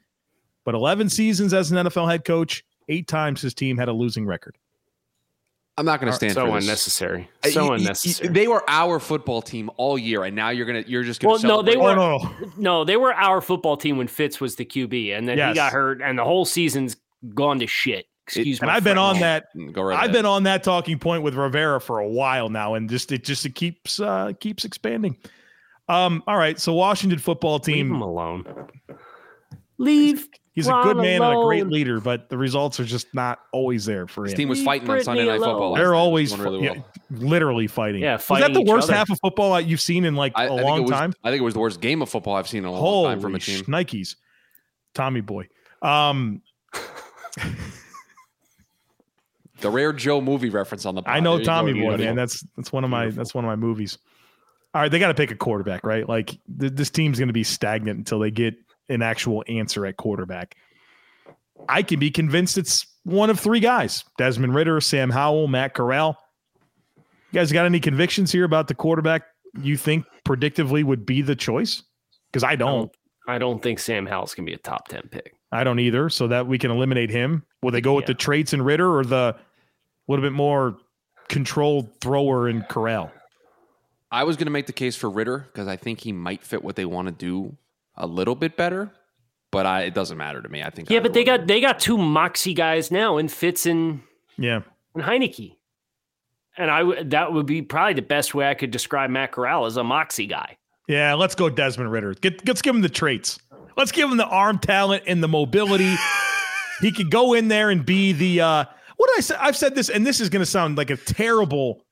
But 0.65 0.75
11 0.75 1.11
seasons 1.11 1.53
as 1.53 1.71
an 1.71 1.87
NFL 1.87 2.11
head 2.11 2.25
coach, 2.25 2.65
eight 2.89 3.07
times 3.09 3.43
his 3.43 3.55
team 3.55 3.77
had 3.77 3.89
a 3.89 3.93
losing 3.93 4.27
record. 4.27 4.57
I'm 5.77 5.85
not 5.85 6.01
going 6.01 6.11
to 6.11 6.17
stand 6.17 6.35
so 6.35 6.47
for 6.47 6.57
unnecessary. 6.57 7.29
Uh, 7.45 7.49
so 7.49 7.73
unnecessary. 7.73 8.33
they 8.33 8.47
were 8.47 8.63
our 8.69 9.01
football 9.01 9.43
team 9.43 9.71
all 9.77 9.99
year, 9.99 10.23
and 10.23 10.37
now 10.37 10.51
you're 10.51 10.67
gonna 10.67 10.85
you're 10.87 11.03
just 11.03 11.21
gonna. 11.21 11.33
Well, 11.33 11.41
celebrate. 11.41 11.75
no, 11.75 11.81
they 11.81 11.85
were 11.85 12.01
oh, 12.01 12.19
no. 12.41 12.53
no, 12.57 12.85
they 12.85 12.97
were 12.97 13.13
our 13.13 13.41
football 13.41 13.77
team 13.77 13.99
when 13.99 14.07
Fitz 14.07 14.41
was 14.41 14.55
the 14.55 14.65
QB, 14.65 15.19
and 15.19 15.27
then 15.29 15.37
yes. 15.37 15.49
he 15.49 15.55
got 15.57 15.73
hurt, 15.73 16.01
and 16.01 16.17
the 16.17 16.25
whole 16.25 16.45
season's 16.45 16.97
gone 17.35 17.59
to 17.59 17.67
shit. 17.67 18.07
Excuse 18.27 18.61
me. 18.61 18.67
And 18.67 18.71
I've 18.75 18.85
been 18.85 18.99
on 18.99 19.21
that. 19.21 19.55
Mm, 19.55 19.77
right 19.77 19.95
I've 19.97 20.05
ahead. 20.05 20.13
been 20.13 20.27
on 20.27 20.45
that 20.45 20.63
talking 20.63 20.99
point 20.99 21.23
with 21.23 21.35
Rivera 21.35 21.81
for 21.81 21.99
a 21.99 22.09
while 22.09 22.49
now, 22.49 22.75
and 22.75 22.89
just 22.89 23.13
it 23.13 23.23
just 23.25 23.45
it 23.45 23.55
keeps 23.55 24.01
uh 24.01 24.33
keeps 24.41 24.65
expanding. 24.65 25.17
Um, 25.89 26.23
all 26.27 26.39
right, 26.39 26.59
so 26.59 26.73
Washington 26.73 27.19
football 27.19 27.61
team. 27.61 27.89
Leave 27.91 27.97
him 27.97 28.01
alone. 28.01 28.69
Leave. 29.79 30.29
He's 30.53 30.69
Ron 30.69 30.89
a 30.89 30.95
good 30.95 31.03
man 31.03 31.21
alone. 31.21 31.33
and 31.33 31.43
a 31.43 31.45
great 31.47 31.67
leader, 31.67 32.01
but 32.01 32.29
the 32.29 32.39
results 32.39 32.79
are 32.79 32.85
just 32.85 33.13
not 33.13 33.41
always 33.53 33.85
there 33.85 34.07
for 34.07 34.21
him. 34.23 34.27
His 34.27 34.35
team 34.35 34.49
was 34.49 34.63
fighting 34.63 34.87
Leave 34.87 34.99
on 34.99 35.05
Sunday 35.05 35.27
Night 35.27 35.41
Football. 35.41 35.75
They're 35.75 35.97
always 35.97 36.35
really 36.39 36.61
well. 36.61 36.77
yeah, 36.77 36.83
literally 37.11 37.67
fighting. 37.67 38.03
Yeah, 38.03 38.19
fighting 38.19 38.53
is 38.53 38.57
that 38.57 38.65
the 38.65 38.71
worst 38.71 38.85
other. 38.85 38.97
half 38.97 39.11
of 39.11 39.19
football 39.21 39.61
you've 39.61 39.81
seen 39.81 40.05
in 40.05 40.15
like 40.15 40.33
I, 40.37 40.45
a 40.45 40.55
I 40.55 40.63
long 40.63 40.83
was, 40.83 40.93
time? 40.93 41.13
I 41.25 41.31
think 41.31 41.41
it 41.41 41.45
was 41.45 41.55
the 41.55 41.61
worst 41.61 41.81
game 41.81 42.03
of 42.03 42.09
football 42.09 42.37
I've 42.37 42.47
seen 42.49 42.61
in 42.61 42.67
a 42.67 42.71
long 42.71 42.81
Holy 42.81 43.09
time 43.09 43.21
from 43.21 43.35
a 43.35 43.41
team. 43.41 43.65
Nikes, 43.65 44.15
Tommy 44.95 45.23
boy. 45.23 45.49
Um, 45.83 46.41
the 49.65 49.71
rare 49.71 49.95
Joe 49.95 50.21
movie 50.21 50.51
reference 50.51 50.85
on 50.85 50.95
the. 50.95 51.03
Pod. 51.03 51.17
I 51.17 51.21
know 51.21 51.43
Tommy 51.43 51.73
Boy, 51.73 51.97
man. 51.97 52.15
That's 52.15 52.45
that's 52.57 52.71
one 52.71 52.85
of 52.85 52.91
my 52.91 53.05
Beautiful. 53.05 53.21
that's 53.21 53.35
one 53.35 53.45
of 53.45 53.49
my 53.49 53.57
movies. 53.57 53.99
All 54.75 54.83
right, 54.83 54.91
they 54.91 54.99
got 54.99 55.09
to 55.09 55.15
pick 55.15 55.31
a 55.31 55.37
quarterback, 55.37 55.85
right? 55.85 56.07
Like 56.07 56.37
th- 56.61 56.73
this 56.75 56.91
team's 56.91 57.19
going 57.19 57.29
to 57.29 57.35
be 57.35 57.45
stagnant 57.45 57.99
until 57.99 58.19
they 58.19 58.31
get 58.31 58.55
an 58.91 59.01
actual 59.01 59.43
answer 59.49 59.87
at 59.87 59.97
quarterback. 59.97 60.57
I 61.69 61.83
can 61.83 61.99
be 61.99 62.11
convinced 62.11 62.59
it's 62.59 62.87
one 63.05 63.31
of 63.31 63.41
three 63.41 63.61
guys: 63.61 64.05
Desmond 64.19 64.55
Ridder, 64.55 64.81
Sam 64.83 65.09
Howell, 65.09 65.49
Matt 65.49 65.73
Corral. 65.73 66.19
You 66.97 67.41
guys 67.41 67.51
got 67.51 67.65
any 67.65 67.81
convictions 67.81 68.31
here 68.31 68.45
about 68.45 68.69
the 68.69 68.75
quarterback 68.75 69.23
you 69.63 69.79
think 69.79 70.05
predictively 70.27 70.85
would 70.85 71.07
be 71.07 71.23
the 71.23 71.35
choice? 71.35 71.83
Because 72.31 72.45
I 72.45 72.57
don't. 72.57 72.69
I 72.69 72.77
don't. 72.77 72.93
I 73.27 73.39
don't 73.39 73.63
think 73.63 73.79
Sam 73.79 74.05
Howell's 74.05 74.35
going 74.35 74.45
to 74.45 74.51
be 74.51 74.55
a 74.55 74.59
top 74.59 74.89
ten 74.89 75.09
pick. 75.11 75.35
I 75.51 75.65
don't 75.65 75.79
either. 75.79 76.11
So 76.11 76.29
that 76.29 76.47
we 76.47 76.59
can 76.59 76.71
eliminate 76.71 77.09
him. 77.09 77.45
Will 77.63 77.71
they 77.71 77.81
go 77.81 77.95
with 77.95 78.05
the 78.05 78.13
traits 78.13 78.53
in 78.53 78.61
Ridder 78.61 78.99
or 78.99 79.05
the 79.05 79.37
little 80.13 80.25
bit 80.25 80.33
more 80.33 80.77
controlled 81.29 82.01
thrower 82.01 82.49
in 82.49 82.63
Corral? 82.63 83.13
I 84.11 84.25
was 84.25 84.37
going 84.37 84.47
to 84.47 84.53
make 84.53 84.67
the 84.67 84.73
case 84.73 84.95
for 84.95 85.11
Ridder 85.11 85.47
because 85.53 85.67
I 85.67 85.77
think 85.77 86.01
he 86.01 86.13
might 86.13 86.45
fit 86.45 86.63
what 86.63 86.77
they 86.77 86.85
want 86.85 87.09
to 87.09 87.13
do 87.13 87.57
a 87.97 88.07
little 88.07 88.35
bit 88.35 88.57
better. 88.57 88.93
But 89.51 89.67
I, 89.67 89.83
it 89.83 89.95
doesn't 89.95 90.17
matter 90.17 90.43
to 90.43 90.49
me. 90.49 90.63
I 90.63 90.71
think. 90.71 90.91
Yeah, 90.91 91.01
but 91.01 91.13
they 91.13 91.25
got 91.25 91.47
they 91.47 91.61
got 91.61 91.79
two 91.79 91.97
moxie 91.97 92.55
guys 92.55 92.91
now, 92.91 93.19
and 93.19 93.31
Fitz 93.31 93.67
and 93.67 94.03
yeah, 94.37 94.63
and 94.95 95.05
Heinicke. 95.05 95.55
And 96.57 96.71
I 96.71 97.03
that 97.05 97.33
would 97.33 97.47
be 97.47 97.63
probably 97.63 97.95
the 97.95 98.03
best 98.03 98.35
way 98.35 98.49
I 98.49 98.55
could 98.55 98.73
describe 98.73 99.11
Matt 99.11 99.31
Corral 99.33 99.67
as 99.67 99.77
a 99.77 99.85
moxie 99.85 100.27
guy. 100.27 100.57
Yeah, 100.89 101.15
let's 101.15 101.35
go 101.35 101.49
Desmond 101.49 101.91
Ridder. 101.91 102.15
Get, 102.15 102.47
let's 102.47 102.63
give 102.63 102.75
him 102.75 102.83
the 102.83 102.89
traits. 102.89 103.39
Let's 103.77 103.93
give 103.93 104.11
him 104.11 104.17
the 104.17 104.27
arm 104.27 104.59
talent 104.59 105.05
and 105.07 105.23
the 105.23 105.29
mobility. 105.29 105.95
he 106.81 106.93
could 106.93 107.11
go 107.11 107.35
in 107.35 107.49
there 107.49 107.71
and 107.71 107.87
be 107.87 108.13
the 108.13 108.41
uh 108.41 108.65
what 108.97 109.09
did 109.09 109.19
I 109.19 109.21
say? 109.21 109.37
I've 109.39 109.57
said 109.57 109.75
this, 109.75 109.89
and 109.89 110.07
this 110.07 110.21
is 110.21 110.29
gonna 110.29 110.47
sound 110.47 110.77
like 110.77 110.91
a 110.91 110.97
terrible 110.97 111.85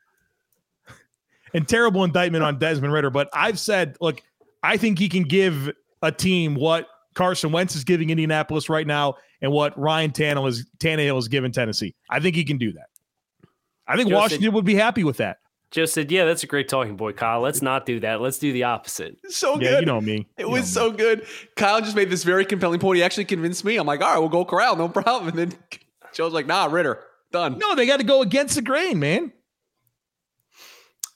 and 1.54 1.68
terrible 1.68 2.04
indictment 2.04 2.44
on 2.44 2.58
Desmond 2.58 2.92
Ridder, 2.92 3.10
but 3.10 3.28
I've 3.32 3.58
said, 3.58 3.96
look, 4.00 4.22
I 4.62 4.76
think 4.76 4.98
he 4.98 5.08
can 5.08 5.24
give 5.24 5.70
a 6.02 6.10
team 6.10 6.54
what 6.54 6.88
Carson 7.14 7.52
Wentz 7.52 7.76
is 7.76 7.84
giving 7.84 8.10
Indianapolis 8.10 8.68
right 8.68 8.86
now 8.86 9.16
and 9.40 9.52
what 9.52 9.78
Ryan 9.78 10.10
Tannehill 10.10 10.48
is 10.48 10.66
Tannehill 10.78 11.18
is 11.18 11.28
giving 11.28 11.52
Tennessee. 11.52 11.94
I 12.08 12.20
think 12.20 12.36
he 12.36 12.44
can 12.44 12.58
do 12.58 12.72
that. 12.72 12.86
I 13.86 13.96
think 13.96 14.10
Washington 14.10 14.52
would 14.52 14.64
be 14.64 14.74
happy 14.74 15.04
with 15.04 15.18
that. 15.18 15.38
Just 15.70 15.94
said, 15.94 16.12
yeah, 16.12 16.26
that's 16.26 16.42
a 16.42 16.46
great 16.46 16.68
talking 16.68 16.96
boy, 16.96 17.12
Kyle. 17.12 17.40
Let's 17.40 17.62
not 17.62 17.86
do 17.86 17.98
that. 18.00 18.20
Let's 18.20 18.38
do 18.38 18.52
the 18.52 18.64
opposite. 18.64 19.16
So 19.28 19.54
yeah, 19.54 19.70
good. 19.70 19.80
You 19.80 19.86
know 19.86 20.00
me. 20.00 20.28
It 20.36 20.42
you 20.42 20.50
was 20.50 20.70
so 20.70 20.90
me. 20.90 20.98
good. 20.98 21.26
Kyle 21.56 21.80
just 21.80 21.96
made 21.96 22.10
this 22.10 22.24
very 22.24 22.44
compelling 22.44 22.78
point. 22.78 22.98
He 22.98 23.02
actually 23.02 23.24
convinced 23.24 23.64
me. 23.64 23.78
I'm 23.78 23.86
like, 23.86 24.02
all 24.02 24.12
right, 24.12 24.18
we'll 24.18 24.28
go 24.28 24.44
Corral, 24.44 24.76
no 24.76 24.88
problem. 24.88 25.28
And 25.28 25.38
then 25.38 25.58
Joe's 26.12 26.32
like, 26.32 26.46
nah, 26.46 26.66
Ridder, 26.66 27.02
done. 27.30 27.58
No, 27.58 27.74
they 27.74 27.86
got 27.86 27.98
to 27.98 28.04
go 28.04 28.22
against 28.22 28.54
the 28.54 28.62
grain, 28.62 28.98
man. 28.98 29.32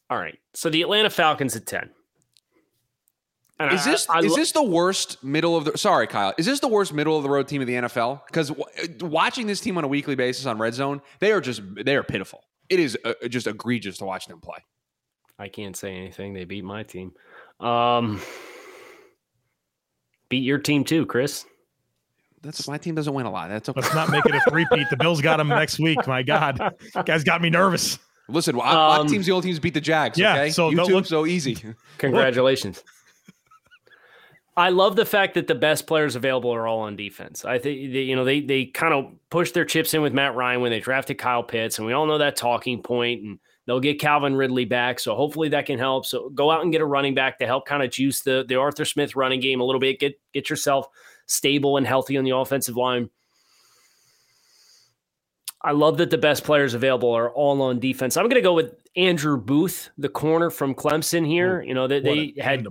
All 0.08 0.18
right. 0.18 0.38
So 0.54 0.70
the 0.70 0.82
Atlanta 0.82 1.10
Falcons 1.10 1.56
at 1.56 1.66
10. 1.66 1.90
And 3.58 3.72
is 3.72 3.84
this 3.84 4.08
I, 4.10 4.18
I, 4.18 4.20
is 4.20 4.34
this 4.34 4.52
the 4.52 4.62
worst 4.62 5.24
middle 5.24 5.56
of 5.56 5.64
the? 5.64 5.78
Sorry, 5.78 6.06
Kyle. 6.06 6.34
Is 6.36 6.44
this 6.44 6.60
the 6.60 6.68
worst 6.68 6.92
middle 6.92 7.16
of 7.16 7.22
the 7.22 7.30
road 7.30 7.48
team 7.48 7.62
of 7.62 7.66
the 7.66 7.74
NFL? 7.74 8.26
Because 8.26 8.48
w- 8.48 8.66
watching 9.00 9.46
this 9.46 9.60
team 9.60 9.78
on 9.78 9.84
a 9.84 9.88
weekly 9.88 10.14
basis 10.14 10.44
on 10.44 10.58
Red 10.58 10.74
Zone, 10.74 11.00
they 11.20 11.32
are 11.32 11.40
just 11.40 11.62
they 11.74 11.96
are 11.96 12.02
pitiful. 12.02 12.42
It 12.68 12.80
is 12.80 12.98
uh, 13.02 13.14
just 13.28 13.46
egregious 13.46 13.96
to 13.98 14.04
watch 14.04 14.26
them 14.26 14.40
play. 14.40 14.58
I 15.38 15.48
can't 15.48 15.74
say 15.74 15.94
anything. 15.96 16.34
They 16.34 16.44
beat 16.44 16.64
my 16.64 16.82
team. 16.82 17.12
Um, 17.58 18.20
beat 20.28 20.42
your 20.42 20.58
team 20.58 20.84
too, 20.84 21.06
Chris. 21.06 21.46
That's 22.42 22.68
my 22.68 22.78
team 22.78 22.94
doesn't 22.94 23.12
win 23.12 23.26
a 23.26 23.30
lot. 23.30 23.48
That's 23.48 23.68
okay. 23.68 23.80
Let's 23.80 23.94
not 23.94 24.10
make 24.10 24.24
it 24.26 24.34
a 24.34 24.40
three-peat. 24.48 24.88
The 24.90 24.96
Bills 24.96 25.20
got 25.20 25.38
them 25.38 25.48
next 25.48 25.78
week. 25.78 26.06
My 26.06 26.22
God, 26.22 26.74
guys 27.04 27.24
got 27.24 27.42
me 27.42 27.50
nervous. 27.50 27.98
Listen, 28.28 28.56
my 28.56 28.96
um, 28.96 29.06
team's 29.06 29.26
the 29.26 29.32
only 29.32 29.46
teams 29.46 29.58
beat 29.58 29.74
the 29.74 29.80
Jags. 29.80 30.18
Yeah, 30.18 30.34
okay? 30.34 30.50
so 30.50 30.70
YouTube, 30.70 30.88
look, 30.88 31.06
so 31.06 31.26
easy. 31.26 31.56
Congratulations. 31.98 32.82
I 34.56 34.70
love 34.70 34.96
the 34.96 35.04
fact 35.04 35.34
that 35.34 35.46
the 35.46 35.54
best 35.54 35.86
players 35.86 36.16
available 36.16 36.52
are 36.52 36.66
all 36.66 36.80
on 36.80 36.96
defense. 36.96 37.44
I 37.44 37.58
think 37.58 37.78
you 37.78 38.16
know 38.16 38.24
they 38.24 38.40
they 38.40 38.64
kind 38.64 38.94
of 38.94 39.12
pushed 39.30 39.54
their 39.54 39.64
chips 39.64 39.94
in 39.94 40.02
with 40.02 40.12
Matt 40.12 40.34
Ryan 40.34 40.60
when 40.60 40.70
they 40.70 40.80
drafted 40.80 41.18
Kyle 41.18 41.42
Pitts, 41.42 41.78
and 41.78 41.86
we 41.86 41.92
all 41.92 42.06
know 42.06 42.18
that 42.18 42.36
talking 42.36 42.78
point. 42.78 42.84
point 42.84 43.22
and 43.22 43.38
They'll 43.66 43.80
get 43.80 44.00
Calvin 44.00 44.36
Ridley 44.36 44.64
back, 44.64 45.00
so 45.00 45.16
hopefully 45.16 45.48
that 45.48 45.66
can 45.66 45.78
help. 45.78 46.06
So 46.06 46.30
go 46.30 46.52
out 46.52 46.62
and 46.62 46.70
get 46.70 46.80
a 46.80 46.86
running 46.86 47.14
back 47.14 47.40
to 47.40 47.46
help 47.46 47.66
kind 47.66 47.82
of 47.82 47.90
juice 47.90 48.22
the 48.22 48.44
the 48.46 48.54
Arthur 48.54 48.84
Smith 48.84 49.16
running 49.16 49.40
game 49.40 49.60
a 49.60 49.64
little 49.64 49.80
bit. 49.80 49.98
Get 49.98 50.14
get 50.32 50.48
yourself 50.48 50.86
stable 51.26 51.76
and 51.76 51.86
healthy 51.86 52.16
on 52.16 52.24
the 52.24 52.36
offensive 52.36 52.76
line. 52.76 53.10
I 55.62 55.72
love 55.72 55.98
that 55.98 56.10
the 56.10 56.18
best 56.18 56.44
players 56.44 56.74
available 56.74 57.10
are 57.10 57.30
all 57.30 57.60
on 57.62 57.80
defense. 57.80 58.16
I'm 58.16 58.24
going 58.24 58.36
to 58.36 58.40
go 58.40 58.54
with 58.54 58.74
Andrew 58.94 59.36
Booth, 59.36 59.90
the 59.98 60.08
corner 60.08 60.48
from 60.50 60.74
Clemson 60.74 61.26
here. 61.26 61.60
You 61.62 61.74
know, 61.74 61.88
that 61.88 62.04
they, 62.04 62.32
they 62.36 62.42
had 62.42 62.66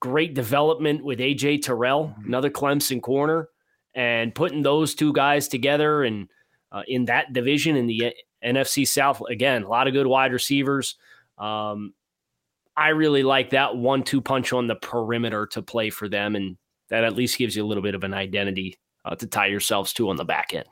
great 0.00 0.34
development 0.34 1.04
with 1.04 1.18
AJ 1.20 1.62
Terrell, 1.62 2.08
mm-hmm. 2.08 2.26
another 2.26 2.50
Clemson 2.50 3.00
corner, 3.00 3.48
and 3.94 4.34
putting 4.34 4.62
those 4.62 4.94
two 4.94 5.12
guys 5.12 5.48
together 5.48 6.02
and 6.02 6.28
uh, 6.72 6.82
in 6.88 7.04
that 7.04 7.32
division 7.32 7.76
in 7.76 7.86
the 7.86 8.12
NFC 8.44 8.86
South, 8.86 9.22
again, 9.30 9.62
a 9.62 9.68
lot 9.68 9.86
of 9.86 9.92
good 9.92 10.06
wide 10.06 10.32
receivers. 10.32 10.96
Um, 11.38 11.94
I 12.76 12.88
really 12.88 13.22
like 13.22 13.50
that 13.50 13.76
one 13.76 14.02
two 14.02 14.20
punch 14.20 14.52
on 14.52 14.66
the 14.66 14.74
perimeter 14.74 15.46
to 15.52 15.62
play 15.62 15.90
for 15.90 16.08
them. 16.08 16.34
And 16.34 16.56
that 16.90 17.04
at 17.04 17.14
least 17.14 17.38
gives 17.38 17.56
you 17.56 17.64
a 17.64 17.66
little 17.66 17.82
bit 17.82 17.94
of 17.94 18.04
an 18.04 18.14
identity 18.14 18.78
uh, 19.04 19.14
to 19.16 19.26
tie 19.26 19.46
yourselves 19.46 19.92
to 19.94 20.10
on 20.10 20.16
the 20.16 20.24
back 20.24 20.54
end. 20.54 20.68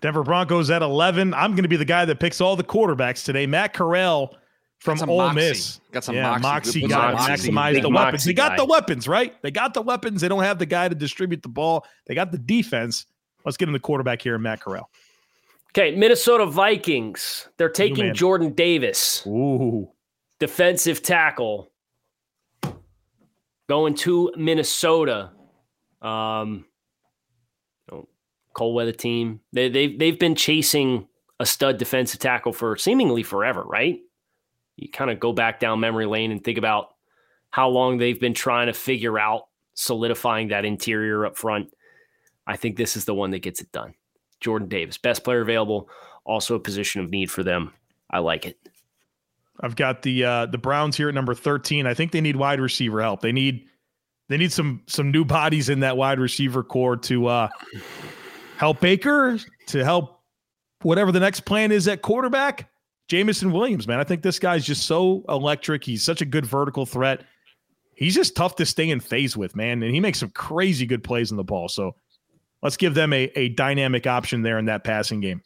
Denver 0.00 0.22
Broncos 0.22 0.70
at 0.70 0.82
11. 0.82 1.32
I'm 1.34 1.52
going 1.52 1.62
to 1.62 1.68
be 1.68 1.76
the 1.76 1.84
guy 1.84 2.04
that 2.04 2.20
picks 2.20 2.40
all 2.40 2.56
the 2.56 2.64
quarterbacks 2.64 3.24
today. 3.24 3.46
Matt 3.46 3.72
Corral 3.72 4.36
from 4.78 5.08
Ole 5.08 5.18
moxie. 5.18 5.34
Miss. 5.34 5.80
Got 5.92 6.04
some 6.04 6.14
yeah, 6.14 6.38
moxie. 6.38 6.42
moxie 6.42 6.86
got 6.86 7.14
moxie. 7.14 7.50
maximize 7.50 7.82
the 7.82 7.88
weapons. 7.88 8.24
They 8.24 8.32
got 8.34 8.50
guy. 8.50 8.56
the 8.56 8.64
weapons, 8.66 9.08
right? 9.08 9.42
They 9.42 9.50
got 9.50 9.74
the 9.74 9.82
weapons. 9.82 10.20
They 10.20 10.28
don't 10.28 10.42
have 10.42 10.58
the 10.58 10.66
guy 10.66 10.88
to 10.88 10.94
distribute 10.94 11.42
the 11.42 11.48
ball. 11.48 11.86
They 12.06 12.14
got 12.14 12.30
the 12.30 12.38
defense. 12.38 13.06
Let's 13.44 13.56
get 13.56 13.68
him 13.68 13.72
the 13.72 13.80
quarterback 13.80 14.20
here, 14.20 14.38
Matt 14.38 14.60
Corral. 14.60 14.90
Okay, 15.76 15.94
Minnesota 15.94 16.46
Vikings. 16.46 17.48
They're 17.58 17.68
taking 17.68 18.14
Jordan 18.14 18.52
Davis. 18.52 19.26
Ooh. 19.26 19.90
Defensive 20.38 21.02
tackle. 21.02 21.70
Going 23.68 23.94
to 23.96 24.32
Minnesota. 24.36 25.30
Um, 26.00 26.66
cold 28.56 28.74
weather 28.74 28.92
team. 28.92 29.40
They 29.52 29.68
they've 29.68 29.98
they've 29.98 30.18
been 30.18 30.34
chasing 30.34 31.06
a 31.38 31.46
stud 31.46 31.76
defensive 31.76 32.18
tackle 32.18 32.52
for 32.52 32.76
seemingly 32.76 33.22
forever, 33.22 33.62
right? 33.62 34.00
You 34.76 34.88
kind 34.90 35.10
of 35.10 35.20
go 35.20 35.32
back 35.32 35.60
down 35.60 35.80
memory 35.80 36.06
lane 36.06 36.32
and 36.32 36.42
think 36.42 36.56
about 36.56 36.94
how 37.50 37.68
long 37.68 37.98
they've 37.98 38.18
been 38.18 38.34
trying 38.34 38.66
to 38.66 38.72
figure 38.72 39.18
out 39.18 39.48
solidifying 39.74 40.48
that 40.48 40.64
interior 40.64 41.26
up 41.26 41.36
front. 41.36 41.70
I 42.46 42.56
think 42.56 42.76
this 42.76 42.96
is 42.96 43.04
the 43.04 43.14
one 43.14 43.30
that 43.32 43.40
gets 43.40 43.60
it 43.60 43.70
done. 43.72 43.94
Jordan 44.40 44.68
Davis, 44.68 44.96
best 44.98 45.22
player 45.22 45.42
available, 45.42 45.88
also 46.24 46.54
a 46.54 46.60
position 46.60 47.02
of 47.02 47.10
need 47.10 47.30
for 47.30 47.42
them. 47.42 47.72
I 48.10 48.20
like 48.20 48.46
it. 48.46 48.58
I've 49.60 49.76
got 49.76 50.02
the 50.02 50.24
uh, 50.24 50.46
the 50.46 50.58
Browns 50.58 50.96
here 50.96 51.08
at 51.08 51.14
number 51.14 51.34
13. 51.34 51.86
I 51.86 51.94
think 51.94 52.12
they 52.12 52.20
need 52.20 52.36
wide 52.36 52.60
receiver 52.60 53.00
help. 53.00 53.20
They 53.20 53.32
need 53.32 53.66
they 54.28 54.36
need 54.36 54.52
some 54.52 54.82
some 54.86 55.10
new 55.10 55.24
bodies 55.24 55.68
in 55.68 55.80
that 55.80 55.96
wide 55.96 56.18
receiver 56.18 56.62
corps 56.62 56.96
to 56.98 57.26
uh, 57.26 57.48
help 58.56 58.80
Baker, 58.80 59.38
to 59.68 59.84
help 59.84 60.20
whatever 60.82 61.12
the 61.12 61.20
next 61.20 61.40
plan 61.40 61.72
is 61.72 61.88
at 61.88 62.02
quarterback. 62.02 62.70
Jameson 63.08 63.52
Williams, 63.52 63.86
man. 63.86 64.00
I 64.00 64.04
think 64.04 64.22
this 64.22 64.38
guy's 64.38 64.64
just 64.64 64.86
so 64.86 65.24
electric. 65.28 65.84
He's 65.84 66.02
such 66.02 66.20
a 66.20 66.24
good 66.24 66.44
vertical 66.44 66.86
threat. 66.86 67.24
He's 67.94 68.14
just 68.14 68.34
tough 68.34 68.56
to 68.56 68.66
stay 68.66 68.90
in 68.90 69.00
phase 69.00 69.36
with, 69.36 69.54
man. 69.54 69.82
And 69.82 69.94
he 69.94 70.00
makes 70.00 70.18
some 70.18 70.30
crazy 70.30 70.86
good 70.86 71.04
plays 71.04 71.30
in 71.30 71.36
the 71.36 71.44
ball. 71.44 71.68
So 71.68 71.94
let's 72.62 72.76
give 72.76 72.94
them 72.94 73.12
a, 73.12 73.30
a 73.36 73.50
dynamic 73.50 74.06
option 74.06 74.42
there 74.42 74.58
in 74.58 74.64
that 74.66 74.82
passing 74.82 75.20
game. 75.20 75.40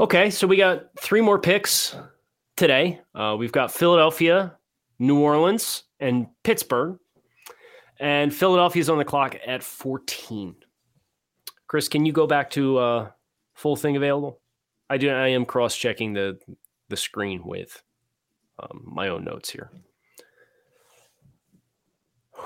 Okay. 0.00 0.30
So 0.30 0.46
we 0.46 0.56
got 0.56 0.86
three 0.98 1.20
more 1.20 1.38
picks 1.38 1.94
today. 2.62 3.00
Uh, 3.12 3.34
we've 3.36 3.50
got 3.50 3.72
Philadelphia, 3.72 4.56
New 5.00 5.18
Orleans, 5.18 5.82
and 5.98 6.28
Pittsburgh. 6.44 6.96
And 7.98 8.32
Philadelphia's 8.32 8.88
on 8.88 8.98
the 8.98 9.04
clock 9.04 9.34
at 9.44 9.64
14. 9.64 10.54
Chris, 11.66 11.88
can 11.88 12.06
you 12.06 12.12
go 12.12 12.28
back 12.28 12.50
to 12.50 12.78
uh, 12.78 13.10
full 13.54 13.74
thing 13.74 13.96
available? 13.96 14.38
I 14.88 14.96
do. 14.96 15.10
I 15.10 15.26
am 15.28 15.44
cross 15.44 15.74
checking 15.74 16.12
the 16.12 16.38
the 16.88 16.96
screen 16.96 17.42
with 17.44 17.82
um, 18.60 18.84
my 18.86 19.08
own 19.08 19.24
notes 19.24 19.50
here. 19.50 19.72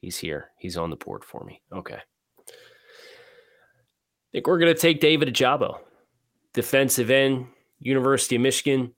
He's 0.00 0.18
here. 0.18 0.50
He's 0.58 0.76
on 0.76 0.90
the 0.90 0.96
board 0.96 1.24
for 1.24 1.42
me. 1.42 1.60
Okay. 1.72 2.02
Think 4.32 4.46
we're 4.46 4.58
going 4.58 4.74
to 4.74 4.80
take 4.80 5.00
David 5.00 5.28
Ojabo, 5.28 5.78
defensive 6.54 7.10
end, 7.10 7.46
University 7.80 8.36
of 8.36 8.42
Michigan. 8.42 8.94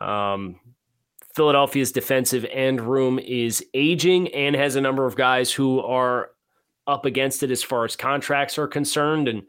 Um, 0.00 0.58
Philadelphia's 1.34 1.92
defensive 1.92 2.46
end 2.50 2.80
room 2.80 3.18
is 3.18 3.64
aging 3.74 4.34
and 4.34 4.56
has 4.56 4.76
a 4.76 4.80
number 4.80 5.04
of 5.04 5.14
guys 5.14 5.52
who 5.52 5.80
are 5.80 6.30
up 6.86 7.04
against 7.04 7.42
it 7.42 7.50
as 7.50 7.62
far 7.62 7.84
as 7.84 7.96
contracts 7.96 8.58
are 8.58 8.66
concerned. 8.66 9.28
And 9.28 9.42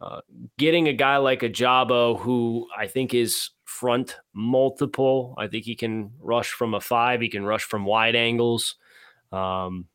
uh, 0.00 0.20
getting 0.58 0.88
a 0.88 0.92
guy 0.92 1.18
like 1.18 1.40
Ojabo, 1.40 2.18
who 2.18 2.66
I 2.76 2.88
think 2.88 3.14
is 3.14 3.50
front 3.64 4.16
multiple, 4.34 5.34
I 5.38 5.46
think 5.46 5.64
he 5.64 5.76
can 5.76 6.10
rush 6.20 6.50
from 6.50 6.74
a 6.74 6.80
five, 6.80 7.20
he 7.20 7.28
can 7.28 7.44
rush 7.44 7.62
from 7.62 7.84
wide 7.84 8.16
angles. 8.16 8.74
Um, 9.30 9.86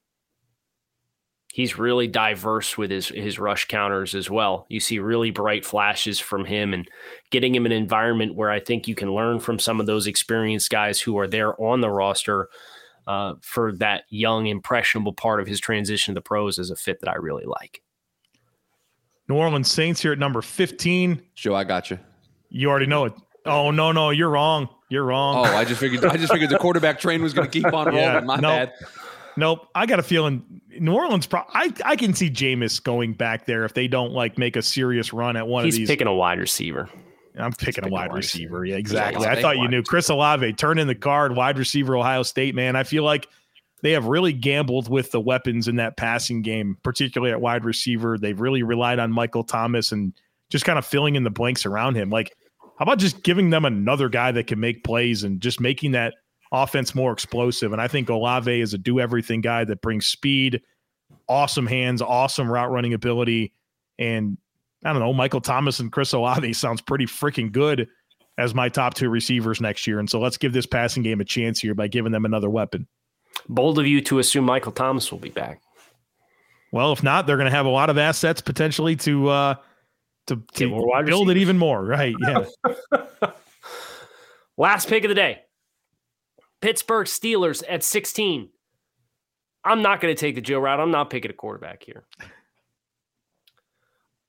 he's 1.57 1.75
really 1.75 2.05
diverse 2.05 2.77
with 2.77 2.91
his 2.91 3.07
his 3.07 3.39
rush 3.39 3.65
counters 3.65 4.13
as 4.13 4.29
well. 4.29 4.67
You 4.69 4.79
see 4.79 4.99
really 4.99 5.31
bright 5.31 5.65
flashes 5.65 6.19
from 6.19 6.45
him 6.45 6.71
and 6.71 6.87
getting 7.31 7.55
him 7.55 7.65
an 7.65 7.71
environment 7.71 8.35
where 8.35 8.51
I 8.51 8.59
think 8.59 8.87
you 8.87 8.93
can 8.93 9.11
learn 9.11 9.39
from 9.39 9.57
some 9.57 9.79
of 9.79 9.87
those 9.87 10.05
experienced 10.05 10.69
guys 10.69 11.01
who 11.01 11.17
are 11.17 11.27
there 11.27 11.59
on 11.59 11.81
the 11.81 11.89
roster 11.89 12.49
uh, 13.07 13.33
for 13.41 13.71
that 13.77 14.03
young, 14.09 14.45
impressionable 14.45 15.13
part 15.13 15.39
of 15.39 15.47
his 15.47 15.59
transition 15.59 16.13
to 16.13 16.19
the 16.19 16.21
pros 16.23 16.59
is 16.59 16.69
a 16.69 16.75
fit 16.75 16.99
that 16.99 17.09
I 17.09 17.15
really 17.15 17.45
like. 17.45 17.81
New 19.27 19.35
Orleans 19.35 19.71
Saints 19.71 19.99
here 19.99 20.11
at 20.11 20.19
number 20.19 20.43
15. 20.43 21.23
Joe, 21.33 21.55
I 21.55 21.63
got 21.63 21.89
you. 21.89 21.97
You 22.49 22.69
already 22.69 22.85
know 22.85 23.05
it. 23.05 23.13
Oh 23.47 23.71
no, 23.71 23.91
no, 23.91 24.11
you're 24.11 24.29
wrong. 24.29 24.69
You're 24.89 25.05
wrong. 25.05 25.37
Oh, 25.37 25.55
I 25.57 25.65
just 25.65 25.79
figured 25.79 26.05
I 26.05 26.17
just 26.17 26.31
figured 26.31 26.51
the 26.51 26.57
quarterback 26.59 26.99
train 26.99 27.23
was 27.23 27.33
going 27.33 27.49
to 27.49 27.51
keep 27.51 27.73
on 27.73 27.87
rolling. 27.87 27.95
Yeah, 27.95 28.19
My 28.19 28.35
nope. 28.35 28.43
bad. 28.51 28.73
Nope. 29.37 29.67
I 29.75 29.85
got 29.85 29.99
a 29.99 30.03
feeling 30.03 30.61
New 30.79 30.93
Orleans. 30.93 31.27
Pro- 31.27 31.45
I 31.53 31.71
I 31.85 31.95
can 31.95 32.13
see 32.13 32.29
Jameis 32.29 32.83
going 32.83 33.13
back 33.13 33.45
there 33.45 33.63
if 33.63 33.73
they 33.73 33.87
don't 33.87 34.11
like 34.11 34.37
make 34.37 34.55
a 34.55 34.61
serious 34.61 35.13
run 35.13 35.37
at 35.37 35.47
one 35.47 35.63
He's 35.63 35.75
of 35.75 35.77
these. 35.77 35.87
He's 35.87 35.93
picking 35.93 36.07
a 36.07 36.13
wide 36.13 36.39
receiver. 36.39 36.89
I'm 37.37 37.53
picking 37.53 37.85
a 37.85 37.89
wide 37.89 38.13
receiver. 38.13 38.65
Yeah, 38.65 38.77
exactly. 38.77 39.27
I 39.27 39.39
thought 39.39 39.57
you 39.57 39.67
knew 39.67 39.83
Chris 39.83 40.09
Olave 40.09 40.53
turn 40.53 40.79
in 40.79 40.87
the 40.87 40.95
card, 40.95 41.35
wide 41.35 41.59
receiver, 41.59 41.95
Ohio 41.95 42.23
State. 42.23 42.55
Man, 42.55 42.75
I 42.75 42.83
feel 42.83 43.03
like 43.03 43.27
they 43.83 43.91
have 43.91 44.05
really 44.05 44.33
gambled 44.33 44.89
with 44.89 45.11
the 45.11 45.21
weapons 45.21 45.67
in 45.67 45.75
that 45.75 45.97
passing 45.97 46.41
game, 46.41 46.77
particularly 46.81 47.31
at 47.31 47.39
wide 47.39 47.63
receiver. 47.63 48.17
They've 48.17 48.39
really 48.39 48.63
relied 48.63 48.97
on 48.97 49.11
Michael 49.11 49.43
Thomas 49.43 49.91
and 49.91 50.13
just 50.49 50.65
kind 50.65 50.79
of 50.79 50.85
filling 50.85 51.15
in 51.15 51.23
the 51.23 51.29
blanks 51.29 51.65
around 51.65 51.95
him. 51.95 52.09
Like, 52.09 52.35
how 52.79 52.83
about 52.83 52.97
just 52.97 53.23
giving 53.23 53.51
them 53.51 53.65
another 53.65 54.09
guy 54.09 54.31
that 54.31 54.47
can 54.47 54.59
make 54.59 54.83
plays 54.83 55.23
and 55.23 55.39
just 55.39 55.59
making 55.59 55.91
that 55.91 56.15
offense 56.51 56.95
more 56.95 57.11
explosive? 57.11 57.71
And 57.71 57.81
I 57.81 57.87
think 57.87 58.09
Olave 58.09 58.61
is 58.61 58.73
a 58.73 58.77
do 58.77 58.99
everything 58.99 59.41
guy 59.41 59.63
that 59.65 59.81
brings 59.81 60.07
speed, 60.07 60.61
awesome 61.27 61.67
hands, 61.67 62.01
awesome 62.01 62.49
route 62.49 62.71
running 62.71 62.93
ability, 62.93 63.53
and 63.99 64.37
I 64.83 64.91
don't 64.91 65.01
know, 65.01 65.13
Michael 65.13 65.41
Thomas 65.41 65.79
and 65.79 65.91
Chris 65.91 66.13
Olave 66.13 66.53
sounds 66.53 66.81
pretty 66.81 67.05
freaking 67.05 67.51
good 67.51 67.87
as 68.37 68.53
my 68.53 68.69
top 68.69 68.93
two 68.93 69.09
receivers 69.09 69.59
next 69.59 69.87
year. 69.87 69.99
And 69.99 70.09
so 70.09 70.19
let's 70.19 70.37
give 70.37 70.53
this 70.53 70.65
passing 70.65 71.03
game 71.03 71.19
a 71.19 71.25
chance 71.25 71.59
here 71.59 71.73
by 71.73 71.87
giving 71.87 72.11
them 72.11 72.25
another 72.25 72.49
weapon. 72.49 72.87
Bold 73.49 73.79
of 73.79 73.87
you 73.87 74.01
to 74.01 74.19
assume 74.19 74.45
Michael 74.45 74.71
Thomas 74.71 75.11
will 75.11 75.19
be 75.19 75.29
back. 75.29 75.61
Well, 76.71 76.91
if 76.91 77.01
not, 77.01 77.25
they're 77.25 77.37
going 77.37 77.49
to 77.49 77.55
have 77.55 77.65
a 77.65 77.69
lot 77.69 77.89
of 77.89 77.97
assets 77.97 78.41
potentially 78.41 78.95
to 78.97 79.29
uh 79.29 79.55
to, 80.27 80.43
to 80.55 80.67
build 80.67 80.89
receivers. 81.05 81.29
it 81.29 81.37
even 81.37 81.57
more, 81.57 81.83
right? 81.83 82.13
Yeah. 82.19 82.45
Last 84.57 84.89
pick 84.89 85.05
of 85.05 85.09
the 85.09 85.15
day. 85.15 85.41
Pittsburgh 86.61 87.07
Steelers 87.07 87.63
at 87.69 87.83
16. 87.83 88.49
I'm 89.63 89.81
not 89.81 90.01
going 90.01 90.15
to 90.15 90.19
take 90.19 90.35
the 90.35 90.41
Joe 90.41 90.59
route. 90.59 90.79
I'm 90.79 90.91
not 90.91 91.09
picking 91.09 91.31
a 91.31 91.33
quarterback 91.33 91.83
here. 91.83 92.05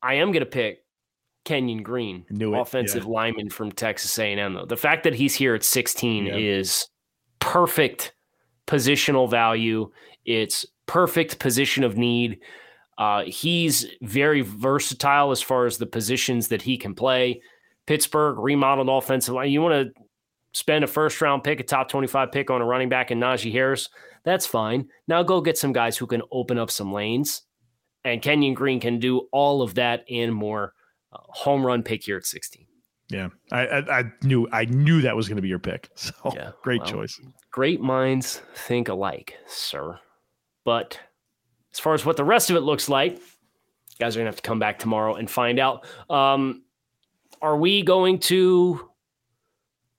I 0.02 0.14
am 0.14 0.32
going 0.32 0.44
to 0.44 0.46
pick 0.46 0.84
Kenyon 1.44 1.82
Green, 1.82 2.24
offensive 2.54 3.04
yeah. 3.04 3.10
lineman 3.10 3.50
from 3.50 3.72
Texas 3.72 4.18
A&M. 4.18 4.54
Though 4.54 4.66
the 4.66 4.76
fact 4.76 5.04
that 5.04 5.14
he's 5.14 5.34
here 5.34 5.54
at 5.54 5.64
16 5.64 6.26
yeah. 6.26 6.36
is 6.36 6.88
perfect 7.40 8.12
positional 8.66 9.30
value. 9.30 9.90
It's 10.24 10.66
perfect 10.86 11.38
position 11.38 11.84
of 11.84 11.96
need. 11.96 12.40
Uh, 12.98 13.22
he's 13.24 13.86
very 14.02 14.42
versatile 14.42 15.30
as 15.30 15.40
far 15.40 15.66
as 15.66 15.78
the 15.78 15.86
positions 15.86 16.48
that 16.48 16.62
he 16.62 16.76
can 16.76 16.94
play. 16.94 17.40
Pittsburgh 17.86 18.38
remodeled 18.38 18.88
offensive 18.88 19.34
line. 19.34 19.50
You 19.50 19.62
want 19.62 19.94
to 19.94 20.02
spend 20.52 20.84
a 20.84 20.87
first 20.87 21.20
round 21.20 21.44
pick, 21.44 21.61
a 21.61 21.62
top 21.62 21.88
25 21.88 22.32
pick 22.32 22.50
on 22.50 22.61
a 22.61 22.64
running 22.64 22.88
back 22.88 23.11
in 23.11 23.20
Najee 23.20 23.52
Harris? 23.52 23.88
That's 24.24 24.46
fine. 24.46 24.88
Now 25.06 25.22
go 25.22 25.40
get 25.40 25.58
some 25.58 25.72
guys 25.72 25.96
who 25.96 26.06
can 26.06 26.22
open 26.32 26.58
up 26.58 26.70
some 26.70 26.92
lanes 26.92 27.42
And 28.04 28.22
Kenyon 28.22 28.54
Green 28.54 28.80
can 28.80 28.98
do 28.98 29.28
all 29.32 29.62
of 29.62 29.74
that 29.74 30.04
and 30.11 30.34
more. 30.34 30.74
Uh, 31.12 31.18
home 31.28 31.64
run 31.64 31.82
pick 31.82 32.04
here 32.04 32.18
at 32.18 32.26
16. 32.26 32.66
Yeah, 33.11 33.28
I, 33.50 33.66
I, 33.66 34.00
I 34.00 34.04
knew 34.22 34.46
I 34.52 34.66
knew 34.66 35.00
that 35.00 35.16
was 35.16 35.28
going 35.28 35.37
to 35.37 35.42
be 35.42 35.48
your 35.48 35.58
pick. 35.58 35.88
So 35.96 36.12
yeah, 36.34 36.50
great 36.62 36.82
well, 36.82 36.90
choice. 36.90 37.18
Great 37.50 37.80
minds 37.80 38.42
think 38.54 38.88
alike, 38.88 39.34
sir. 39.46 39.98
But 40.64 41.00
as 41.72 41.78
far 41.78 41.94
as 41.94 42.04
what 42.04 42.18
the 42.18 42.24
rest 42.24 42.50
of 42.50 42.56
it 42.56 42.61
looks 42.61 42.88
like, 42.88 43.18
guys 43.98 44.14
are 44.14 44.20
gonna 44.20 44.28
have 44.28 44.37
to 44.37 44.42
come 44.42 44.58
back 44.58 44.78
tomorrow 44.78 45.14
and 45.14 45.30
find 45.30 45.58
out. 45.58 45.87
Um, 46.11 46.64
are 47.40 47.56
we 47.56 47.82
going 47.82 48.18
to 48.20 48.88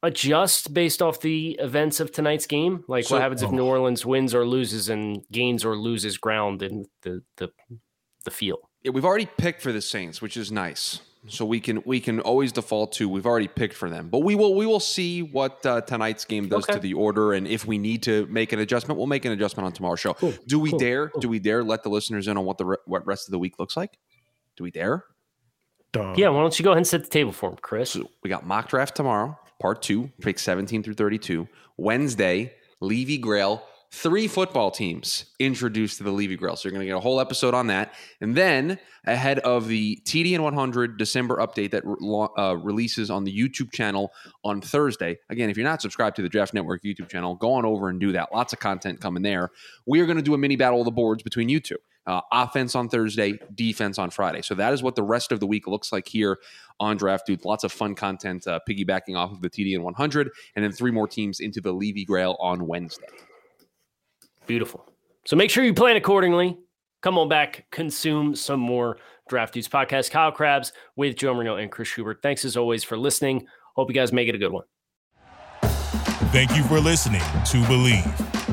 adjust 0.03 0.73
based 0.73 1.01
off 1.01 1.19
the 1.19 1.57
events 1.59 1.99
of 1.99 2.11
tonight's 2.11 2.45
game? 2.45 2.83
Like 2.87 3.05
so, 3.05 3.15
what 3.15 3.21
happens 3.21 3.43
if 3.43 3.51
New 3.51 3.65
Orleans 3.65 4.05
wins 4.05 4.33
or 4.33 4.45
loses 4.45 4.89
and 4.89 5.23
gains 5.31 5.65
or 5.65 5.75
loses 5.75 6.17
ground 6.17 6.61
in 6.61 6.85
the 7.01 7.23
the 7.37 7.51
the 8.25 8.31
field? 8.31 8.59
Yeah, 8.83 8.91
we've 8.91 9.05
already 9.05 9.27
picked 9.37 9.61
for 9.61 9.71
the 9.71 9.81
Saints, 9.81 10.21
which 10.21 10.37
is 10.37 10.51
nice. 10.51 11.01
So 11.27 11.43
we 11.43 11.59
can 11.59 11.83
we 11.85 11.99
can 11.99 12.21
always 12.21 12.53
default 12.53 12.93
to 12.93 13.09
we've 13.09 13.25
already 13.25 13.49
picked 13.49 13.75
for 13.75 13.89
them, 13.89 14.07
but 14.07 14.19
we 14.19 14.35
will 14.35 14.55
we 14.55 14.65
will 14.65 14.79
see 14.79 15.21
what 15.21 15.65
uh, 15.65 15.81
tonight's 15.81 16.23
game 16.23 16.47
does 16.47 16.63
okay. 16.63 16.73
to 16.73 16.79
the 16.79 16.93
order, 16.93 17.33
and 17.33 17.45
if 17.45 17.65
we 17.65 17.77
need 17.77 18.03
to 18.03 18.25
make 18.27 18.53
an 18.53 18.59
adjustment, 18.59 18.97
we'll 18.97 19.07
make 19.07 19.25
an 19.25 19.33
adjustment 19.33 19.65
on 19.65 19.73
tomorrow's 19.73 19.99
show. 19.99 20.13
Cool. 20.13 20.33
Do 20.47 20.59
we 20.59 20.69
cool. 20.69 20.79
dare? 20.79 21.09
Cool. 21.09 21.19
Do 21.19 21.29
we 21.29 21.39
dare 21.39 21.61
let 21.61 21.83
the 21.83 21.89
listeners 21.89 22.29
in 22.29 22.37
on 22.37 22.45
what 22.45 22.57
the 22.57 22.65
re- 22.65 22.77
what 22.85 23.05
rest 23.05 23.27
of 23.27 23.33
the 23.33 23.39
week 23.39 23.59
looks 23.59 23.75
like? 23.75 23.97
Do 24.55 24.63
we 24.63 24.71
dare? 24.71 25.03
Duh. 25.91 26.13
Yeah, 26.15 26.29
why 26.29 26.39
don't 26.39 26.57
you 26.57 26.63
go 26.63 26.71
ahead 26.71 26.77
and 26.77 26.87
set 26.87 27.03
the 27.03 27.09
table 27.09 27.33
for 27.33 27.49
him, 27.49 27.57
Chris? 27.61 27.91
So 27.91 28.09
we 28.23 28.29
got 28.29 28.45
mock 28.45 28.69
draft 28.69 28.95
tomorrow, 28.95 29.37
part 29.59 29.81
two, 29.81 30.11
pick 30.21 30.39
seventeen 30.39 30.83
through 30.83 30.95
thirty 30.95 31.17
two. 31.17 31.47
Wednesday, 31.77 32.53
Levy 32.81 33.17
Grail 33.17 33.63
three 33.91 34.27
football 34.27 34.69
teams 34.69 35.25
introduced 35.39 35.97
to 35.97 36.03
the 36.03 36.11
Levy 36.11 36.35
Grail. 36.35 36.55
So 36.55 36.67
you're 36.67 36.73
going 36.73 36.85
to 36.85 36.85
get 36.85 36.95
a 36.95 36.99
whole 36.99 37.19
episode 37.19 37.53
on 37.53 37.67
that. 37.67 37.93
And 38.21 38.35
then 38.35 38.77
ahead 39.05 39.39
of 39.39 39.67
the 39.67 39.99
TDN 40.05 40.39
100 40.41 40.97
December 40.97 41.37
update 41.37 41.71
that 41.71 41.83
uh, 42.37 42.55
releases 42.57 43.09
on 43.09 43.23
the 43.23 43.35
YouTube 43.35 43.71
channel 43.71 44.11
on 44.43 44.61
Thursday. 44.61 45.17
Again, 45.29 45.49
if 45.49 45.57
you're 45.57 45.65
not 45.65 45.81
subscribed 45.81 46.15
to 46.17 46.21
the 46.21 46.29
Draft 46.29 46.53
Network 46.53 46.83
YouTube 46.83 47.09
channel, 47.09 47.35
go 47.35 47.53
on 47.53 47.65
over 47.65 47.89
and 47.89 47.99
do 47.99 48.11
that. 48.11 48.29
Lots 48.31 48.53
of 48.53 48.59
content 48.59 49.01
coming 49.01 49.23
there. 49.23 49.49
We 49.87 50.01
are 50.01 50.05
going 50.05 50.17
to 50.17 50.23
do 50.23 50.33
a 50.33 50.37
mini 50.37 50.55
battle 50.55 50.79
of 50.79 50.85
the 50.85 50.91
boards 50.91 51.23
between 51.23 51.49
you 51.49 51.59
two. 51.59 51.77
Uh, 52.09 52.21
offense 52.31 52.73
on 52.73 52.89
Thursday, 52.89 53.37
defense 53.53 53.99
on 53.99 54.09
Friday. 54.09 54.41
So 54.41 54.55
that 54.55 54.73
is 54.73 54.81
what 54.81 54.95
the 54.95 55.03
rest 55.03 55.31
of 55.31 55.39
the 55.39 55.45
week 55.45 55.67
looks 55.67 55.91
like 55.91 56.07
here 56.07 56.39
on 56.79 56.97
Draft 56.97 57.27
Dude. 57.27 57.45
Lots 57.45 57.63
of 57.63 57.71
fun 57.71 57.93
content 57.93 58.47
uh, 58.47 58.59
piggybacking 58.67 59.15
off 59.15 59.31
of 59.31 59.41
the 59.41 59.49
TDN 59.49 59.81
100, 59.83 60.31
and 60.55 60.65
then 60.65 60.71
three 60.71 60.89
more 60.89 61.07
teams 61.07 61.39
into 61.39 61.61
the 61.61 61.71
Levy 61.71 62.03
Grail 62.03 62.35
on 62.39 62.65
Wednesday. 62.65 63.05
Beautiful. 64.47 64.91
So 65.25 65.35
make 65.35 65.51
sure 65.51 65.63
you 65.63 65.71
plan 65.71 65.97
accordingly. 65.97 66.57
Come 67.03 67.19
on 67.19 67.29
back, 67.29 67.67
consume 67.69 68.35
some 68.35 68.59
more 68.59 68.97
Draft 69.29 69.53
Dudes 69.53 69.67
podcast. 69.67 70.09
Kyle 70.09 70.31
Crabbs 70.31 70.73
with 70.95 71.15
Joe 71.15 71.35
Marino 71.35 71.57
and 71.57 71.71
Chris 71.71 71.89
Schubert. 71.89 72.23
Thanks 72.23 72.43
as 72.43 72.57
always 72.57 72.83
for 72.83 72.97
listening. 72.97 73.45
Hope 73.75 73.87
you 73.87 73.93
guys 73.93 74.11
make 74.11 74.27
it 74.27 74.33
a 74.33 74.39
good 74.39 74.51
one. 74.51 74.63
Thank 76.31 76.55
you 76.57 76.63
for 76.63 76.79
listening 76.79 77.21
to 77.21 77.57
Bleav. 77.67 78.48